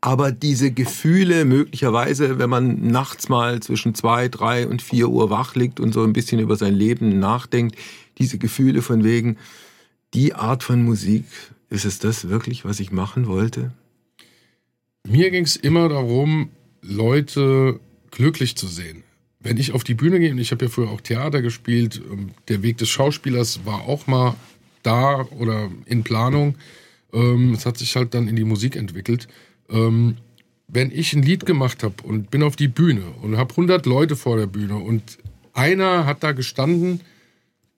[0.00, 5.56] Aber diese Gefühle möglicherweise, wenn man nachts mal zwischen zwei, drei und vier Uhr wach
[5.56, 7.76] liegt und so ein bisschen über sein Leben nachdenkt,
[8.18, 9.36] diese Gefühle von wegen,
[10.14, 11.24] die Art von Musik,
[11.68, 13.72] ist es das wirklich, was ich machen wollte?
[15.06, 17.80] Mir ging es immer darum, Leute
[18.10, 19.02] glücklich zu sehen.
[19.40, 22.30] Wenn ich auf die Bühne gehe, und ich habe ja früher auch Theater gespielt, ähm,
[22.48, 24.34] der Weg des Schauspielers war auch mal
[24.82, 26.56] da oder in Planung.
[27.12, 29.28] Ähm, es hat sich halt dann in die Musik entwickelt.
[29.70, 30.16] Ähm,
[30.68, 34.16] wenn ich ein Lied gemacht habe und bin auf die Bühne und habe 100 Leute
[34.16, 35.18] vor der Bühne und
[35.54, 37.00] einer hat da gestanden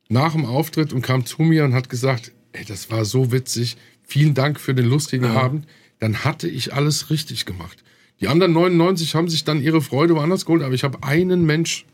[0.09, 3.77] nach dem Auftritt und kam zu mir und hat gesagt, ey, das war so witzig,
[4.03, 5.35] vielen Dank für den lustigen ja.
[5.35, 5.67] Abend,
[6.01, 7.85] dann hatte ich alles richtig gemacht.
[8.21, 11.87] Die anderen 99 haben sich dann ihre Freude woanders geholt, aber ich habe einen Mensch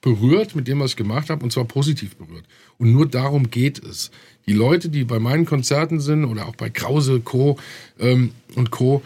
[0.00, 2.44] berührt mit dem, was ich gemacht habe, und zwar positiv berührt.
[2.76, 4.10] Und nur darum geht es.
[4.46, 7.58] Die Leute, die bei meinen Konzerten sind oder auch bei Krause, Co.
[7.98, 9.02] Ähm, und Co.,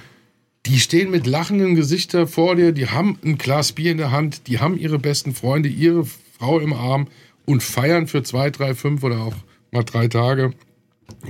[0.67, 4.49] die stehen mit lachenden Gesichtern vor dir, die haben ein Glas Bier in der Hand,
[4.49, 6.05] die haben ihre besten Freunde, ihre
[6.39, 7.07] Frau im Arm
[7.45, 9.35] und feiern für zwei, drei, fünf oder auch
[9.71, 10.53] mal drei Tage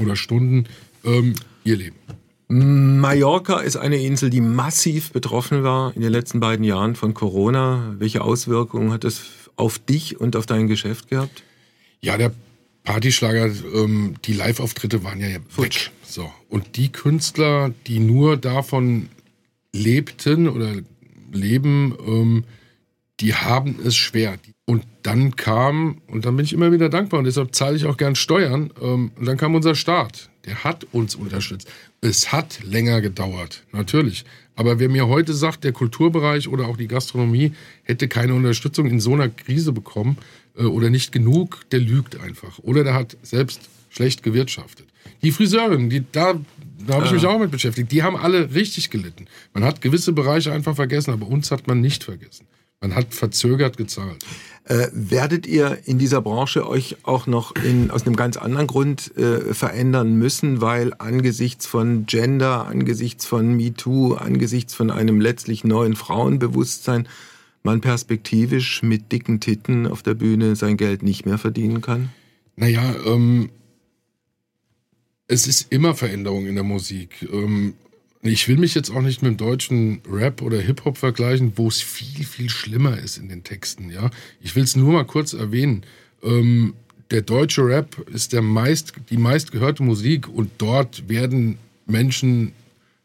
[0.01, 0.65] oder Stunden
[1.05, 1.97] ähm, ihr Leben.
[2.49, 7.97] Mallorca ist eine Insel, die massiv betroffen war in den letzten beiden Jahren von Corona.
[7.99, 9.23] Welche Auswirkungen hat das
[9.57, 11.43] auf dich und auf dein Geschäft gehabt?
[12.01, 12.33] Ja, der
[12.85, 15.91] Partyschlager, ähm, die Live-Auftritte waren ja weg.
[16.05, 16.33] So.
[16.49, 19.09] Und die Künstler, die nur davon
[19.77, 20.73] lebten oder
[21.33, 22.45] leben, ähm,
[23.21, 24.39] die haben es schwer.
[24.67, 27.97] Und dann kam, und dann bin ich immer wieder dankbar und deshalb zahle ich auch
[27.97, 30.29] gern Steuern, ähm, und dann kam unser Staat.
[30.45, 31.69] Der hat uns unterstützt.
[32.01, 34.25] Es hat länger gedauert, natürlich.
[34.55, 39.01] Aber wer mir heute sagt, der Kulturbereich oder auch die Gastronomie hätte keine Unterstützung in
[39.01, 40.19] so einer Krise bekommen
[40.57, 42.59] äh, oder nicht genug, der lügt einfach.
[42.61, 44.87] Oder der hat selbst schlecht gewirtschaftet.
[45.23, 46.39] Die Friseurin, die da
[46.87, 47.91] da habe ich mich auch mit beschäftigt.
[47.91, 49.27] Die haben alle richtig gelitten.
[49.55, 52.47] Man hat gewisse Bereiche einfach vergessen, aber uns hat man nicht vergessen.
[52.81, 54.25] Man hat verzögert gezahlt.
[54.65, 59.17] Äh, werdet ihr in dieser Branche euch auch noch in, aus einem ganz anderen Grund
[59.17, 65.97] äh, verändern müssen, weil angesichts von Gender, angesichts von MeToo, angesichts von einem letztlich neuen
[65.97, 67.09] Frauenbewusstsein
[67.63, 72.11] man perspektivisch mit dicken Titten auf der Bühne sein Geld nicht mehr verdienen kann?
[72.55, 73.51] Naja, ähm,
[75.29, 77.29] es ist immer Veränderung in der Musik.
[77.33, 77.75] Ähm,
[78.23, 81.81] ich will mich jetzt auch nicht mit dem deutschen Rap oder Hip-Hop vergleichen, wo es
[81.81, 83.91] viel, viel schlimmer ist in den Texten.
[83.91, 84.11] Ja,
[84.41, 85.85] Ich will es nur mal kurz erwähnen.
[86.23, 86.75] Ähm,
[87.11, 92.53] der deutsche Rap ist der meist, die meistgehörte Musik und dort werden Menschen,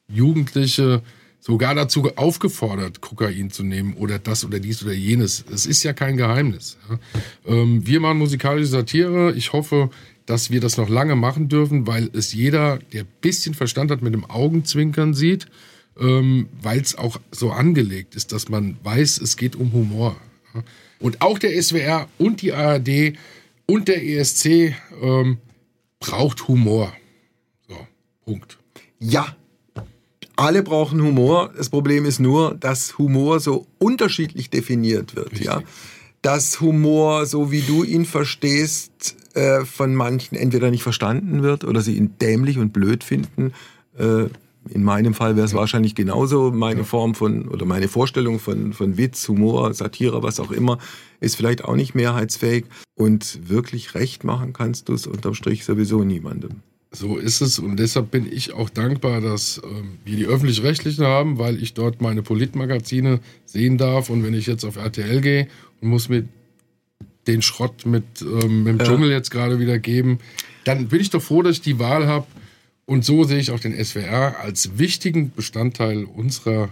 [0.08, 1.04] Jugendliche
[1.40, 5.46] sogar dazu aufgefordert, Kokain zu nehmen oder das oder dies oder jenes.
[5.52, 6.78] Es ist ja kein Geheimnis.
[7.46, 9.34] Ähm, wir machen musikalische Satire.
[9.34, 9.90] Ich hoffe,
[10.32, 14.14] dass wir das noch lange machen dürfen, weil es jeder, der bisschen Verstand hat, mit
[14.14, 15.48] dem Augenzwinkern sieht,
[16.00, 20.16] ähm, weil es auch so angelegt ist, dass man weiß, es geht um Humor.
[21.00, 23.18] Und auch der SWR und die ARD
[23.66, 25.40] und der ESC ähm,
[26.00, 26.94] braucht Humor.
[27.68, 27.76] So,
[28.24, 28.58] Punkt.
[29.00, 29.36] Ja,
[30.38, 31.52] alle brauchen Humor.
[31.58, 35.34] Das Problem ist nur, dass Humor so unterschiedlich definiert wird.
[35.34, 35.48] Richtig.
[35.48, 35.62] Ja,
[36.22, 41.82] dass Humor, so wie du ihn verstehst, äh, von manchen entweder nicht verstanden wird oder
[41.82, 43.54] sie ihn dämlich und blöd finden.
[43.98, 44.26] Äh,
[44.70, 45.58] in meinem Fall wäre es ja.
[45.58, 46.52] wahrscheinlich genauso.
[46.52, 46.86] Meine ja.
[46.86, 50.78] Form von oder meine Vorstellung von, von Witz, Humor, Satire, was auch immer,
[51.20, 52.66] ist vielleicht auch nicht mehrheitsfähig.
[52.96, 56.62] Und wirklich recht machen kannst du es unterm Strich sowieso niemandem.
[56.94, 61.38] So ist es und deshalb bin ich auch dankbar, dass ähm, wir die öffentlich-rechtlichen haben,
[61.40, 65.48] weil ich dort meine Politmagazine sehen darf und wenn ich jetzt auf RTL gehe
[65.80, 66.28] und muss mir
[67.28, 68.86] den Schrott mit, ähm, dem ja.
[68.86, 70.20] Dschungel jetzt gerade wieder geben,
[70.64, 72.28] dann bin ich doch froh, dass ich die Wahl habe.
[72.86, 76.70] Und so sehe ich auch den SWR als wichtigen Bestandteil unserer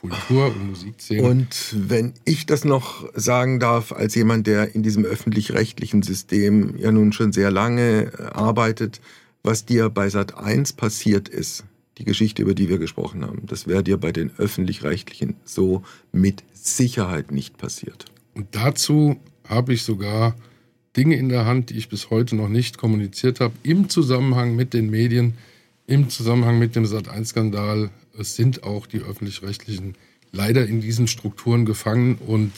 [0.00, 1.22] Kultur- und Musikszene.
[1.22, 6.90] Und wenn ich das noch sagen darf, als jemand, der in diesem öffentlich-rechtlichen System ja
[6.90, 9.00] nun schon sehr lange äh, arbeitet,
[9.42, 11.64] was dir bei Sat 1 passiert ist,
[11.98, 16.44] die Geschichte, über die wir gesprochen haben, das wäre dir bei den öffentlich-rechtlichen so mit
[16.54, 18.06] Sicherheit nicht passiert.
[18.34, 19.18] Und dazu
[19.50, 20.34] habe ich sogar
[20.96, 24.72] Dinge in der Hand, die ich bis heute noch nicht kommuniziert habe, im Zusammenhang mit
[24.72, 25.34] den Medien,
[25.86, 27.90] im Zusammenhang mit dem Sat1-Skandal.
[28.18, 29.94] Es sind auch die öffentlich-rechtlichen
[30.32, 32.52] leider in diesen Strukturen gefangen und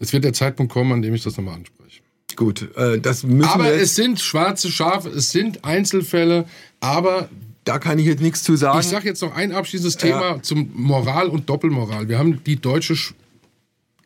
[0.00, 2.02] es wird der Zeitpunkt kommen, an dem ich das nochmal anspreche.
[2.34, 3.70] Gut, äh, das müssen aber wir.
[3.70, 6.46] Aber es sind schwarze Schafe, es sind Einzelfälle,
[6.80, 7.28] aber
[7.64, 8.78] da kann ich jetzt nichts zu sagen.
[8.80, 10.42] Ich sage jetzt noch ein abschließendes Thema ja.
[10.42, 12.08] zum Moral und Doppelmoral.
[12.08, 12.94] Wir haben die deutsche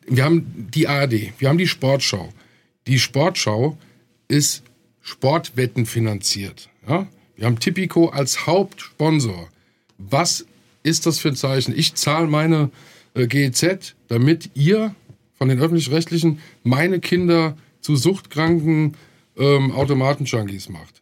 [0.07, 2.33] wir haben die ARD, wir haben die Sportschau.
[2.87, 3.77] Die Sportschau
[4.27, 4.63] ist
[5.01, 6.69] Sportwetten finanziert.
[6.87, 7.07] Ja?
[7.35, 9.49] Wir haben Tipico als Hauptsponsor.
[9.97, 10.45] Was
[10.83, 11.77] ist das für ein Zeichen?
[11.77, 12.71] Ich zahle meine
[13.13, 14.95] äh, GEZ, damit ihr
[15.33, 18.95] von den öffentlich-rechtlichen meine Kinder zu suchtkranken
[19.37, 21.01] ähm, Automaten-Junkies macht.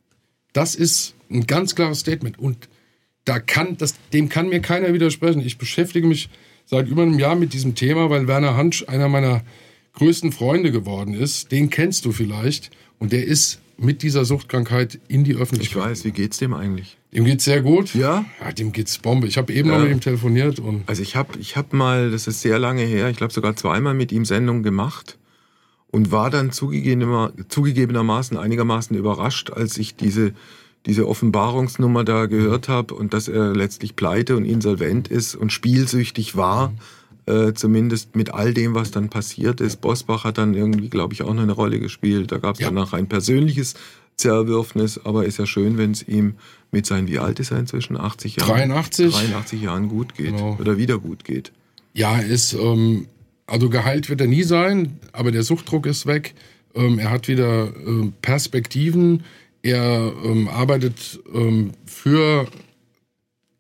[0.54, 2.40] Das ist ein ganz klares Statement.
[2.40, 2.70] Und
[3.26, 5.42] da kann, das, dem kann mir keiner widersprechen.
[5.42, 6.30] Ich beschäftige mich
[6.70, 9.42] seit über einem Jahr mit diesem Thema, weil Werner Hansch einer meiner
[9.94, 11.52] größten Freunde geworden ist.
[11.52, 12.70] Den kennst du vielleicht.
[13.00, 15.84] Und der ist mit dieser Suchtkrankheit in die Öffentlichkeit.
[15.84, 16.98] Ich weiß, wie geht's dem eigentlich?
[17.12, 17.96] Dem geht's sehr gut.
[17.96, 18.26] Ja?
[18.40, 19.26] Ja, dem geht's Bombe.
[19.26, 19.78] Ich habe eben ja.
[19.78, 20.84] noch mit ihm telefoniert und.
[20.86, 23.96] Also ich habe ich hab mal, das ist sehr lange her, ich glaube sogar zweimal
[23.96, 25.18] mit ihm Sendung gemacht
[25.88, 30.34] und war dann zugegebenermaßen einigermaßen überrascht, als ich diese
[30.86, 36.36] diese Offenbarungsnummer da gehört habe und dass er letztlich pleite und insolvent ist und spielsüchtig
[36.36, 36.74] war,
[37.26, 39.82] äh, zumindest mit all dem, was dann passiert ist.
[39.82, 42.32] Bosbach hat dann irgendwie, glaube ich, auch noch eine Rolle gespielt.
[42.32, 42.70] Da gab es ja.
[42.70, 43.76] danach ein persönliches
[44.16, 46.36] Zerwürfnis, aber ist ja schön, wenn es ihm
[46.72, 47.98] mit seinen, wie alt ist er inzwischen?
[47.98, 48.50] 80 Jahren?
[48.50, 49.14] 83.
[49.14, 50.58] 83 Jahren gut geht genau.
[50.60, 51.52] oder wieder gut geht.
[51.94, 53.08] Ja, ist, ähm,
[53.48, 56.36] also geheilt wird er nie sein, aber der Suchtdruck ist weg.
[56.76, 59.24] Ähm, er hat wieder ähm, Perspektiven.
[59.62, 62.48] Er ähm, arbeitet ähm, für,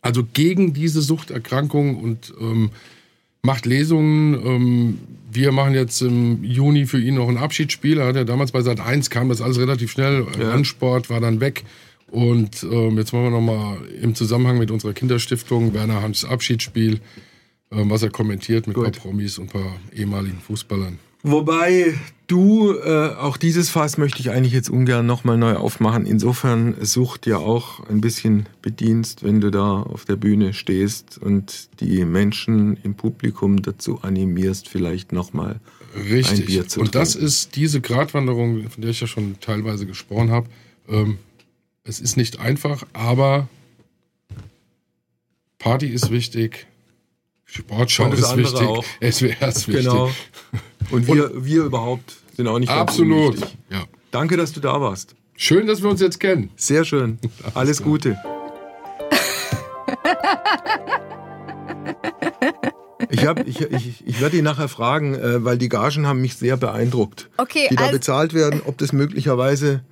[0.01, 2.71] also gegen diese Suchterkrankung und ähm,
[3.41, 4.99] macht Lesungen.
[5.31, 7.97] wir machen jetzt im Juni für ihn noch ein Abschiedsspiel.
[7.97, 10.27] Er hat ja damals bei Sat 1 kam das alles relativ schnell.
[10.37, 10.49] Ja.
[10.49, 11.63] Randsport war dann weg.
[12.11, 16.99] Und ähm, jetzt machen wir nochmal im Zusammenhang mit unserer Kinderstiftung Werner Hans Abschiedsspiel,
[17.71, 18.85] ähm, was er kommentiert mit Gut.
[18.87, 20.97] ein paar Promis und ein paar ehemaligen Fußballern.
[21.21, 21.95] Wobei
[22.27, 26.05] du, äh, auch dieses Fass möchte ich eigentlich jetzt ungern nochmal neu aufmachen.
[26.05, 31.69] Insofern Sucht ja auch ein bisschen bedienst, wenn du da auf der Bühne stehst und
[31.81, 35.59] die Menschen im Publikum dazu animierst, vielleicht nochmal
[35.95, 36.79] ein Bier zu trinken.
[36.79, 40.47] Und das ist diese Gratwanderung, von der ich ja schon teilweise gesprochen habe.
[40.87, 41.17] Ähm,
[41.83, 43.49] es ist nicht einfach, aber
[45.57, 46.67] Party ist wichtig,
[47.45, 48.85] Sportschau ist wichtig, auch.
[49.01, 49.85] SWR ist wichtig.
[49.85, 50.11] Genau.
[50.91, 53.37] Und wir, Und wir überhaupt sind auch nicht Absolut.
[53.69, 53.83] Ja.
[54.11, 55.15] Danke, dass du da warst.
[55.35, 56.51] Schön, dass wir uns jetzt kennen.
[56.55, 57.19] Sehr schön.
[57.43, 58.17] Alles, Alles Gute.
[63.11, 66.57] Ich, ich, ich, ich werde ihn nachher fragen, äh, weil die Gagen haben mich sehr
[66.57, 67.29] beeindruckt.
[67.37, 69.83] Okay, die da also bezahlt werden, ob das möglicherweise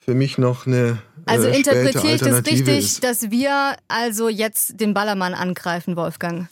[0.00, 3.04] für mich noch eine also äh, interpretiere ich das richtig, ist.
[3.04, 6.48] dass wir also jetzt den Ballermann angreifen, Wolfgang?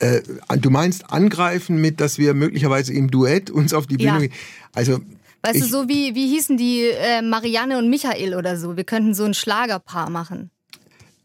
[0.00, 0.22] Äh,
[0.58, 4.18] du meinst angreifen mit, dass wir möglicherweise im Duett uns auf die Bühne ja.
[4.18, 4.32] gehen?
[4.74, 5.00] Also
[5.42, 8.76] Weißt ich, du, so wie, wie hießen die äh, Marianne und Michael oder so?
[8.76, 10.50] Wir könnten so ein Schlagerpaar machen.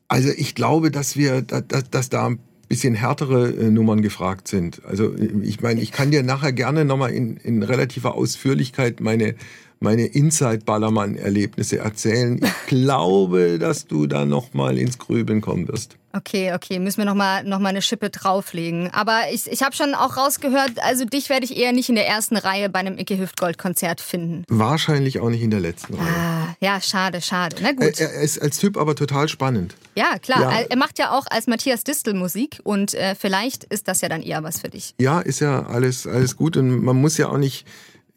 [0.07, 4.84] Also ich glaube, dass wir, dass, dass da ein bisschen härtere äh, Nummern gefragt sind.
[4.86, 9.36] Also ich meine, ich kann dir nachher gerne nochmal in, in relativer Ausführlichkeit meine
[9.80, 12.39] meine Inside-Ballermann-Erlebnisse erzählen.
[12.43, 15.97] Ich glaube, dass du da noch mal ins Grübeln kommen wirst.
[16.15, 18.89] Okay, okay, müssen wir noch mal, noch mal eine Schippe drauflegen.
[18.93, 22.07] Aber ich, ich habe schon auch rausgehört, also dich werde ich eher nicht in der
[22.07, 24.45] ersten Reihe bei einem Icke Hüftgold-Konzert finden.
[24.47, 26.07] Wahrscheinlich auch nicht in der letzten Reihe.
[26.07, 27.57] Ah, ja, schade, schade.
[27.61, 27.99] Na gut.
[27.99, 29.76] Er, er, ist als Typ aber total spannend.
[29.95, 30.39] Ja, klar.
[30.41, 30.65] Ja.
[30.69, 34.21] Er macht ja auch als Matthias Distel Musik und äh, vielleicht ist das ja dann
[34.21, 34.93] eher was für dich.
[34.97, 37.65] Ja, ist ja alles, alles gut und man muss ja auch nicht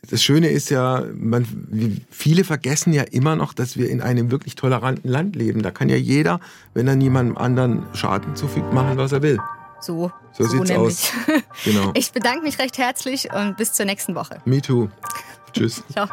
[0.02, 1.46] das Schöne ist ja, man,
[2.10, 5.62] viele vergessen ja immer noch, dass wir in einem wirklich toleranten Land leben.
[5.62, 6.40] Da kann ja jeder,
[6.74, 9.38] wenn er niemandem anderen Schaden zufügt, machen, was er will.
[9.80, 10.94] So, so, so sieht's nämlich.
[10.94, 11.12] aus.
[11.64, 11.92] Genau.
[11.94, 14.40] Ich bedanke mich recht herzlich und bis zur nächsten Woche.
[14.44, 14.88] Me too.
[15.52, 15.82] Tschüss.
[15.92, 16.08] Ciao.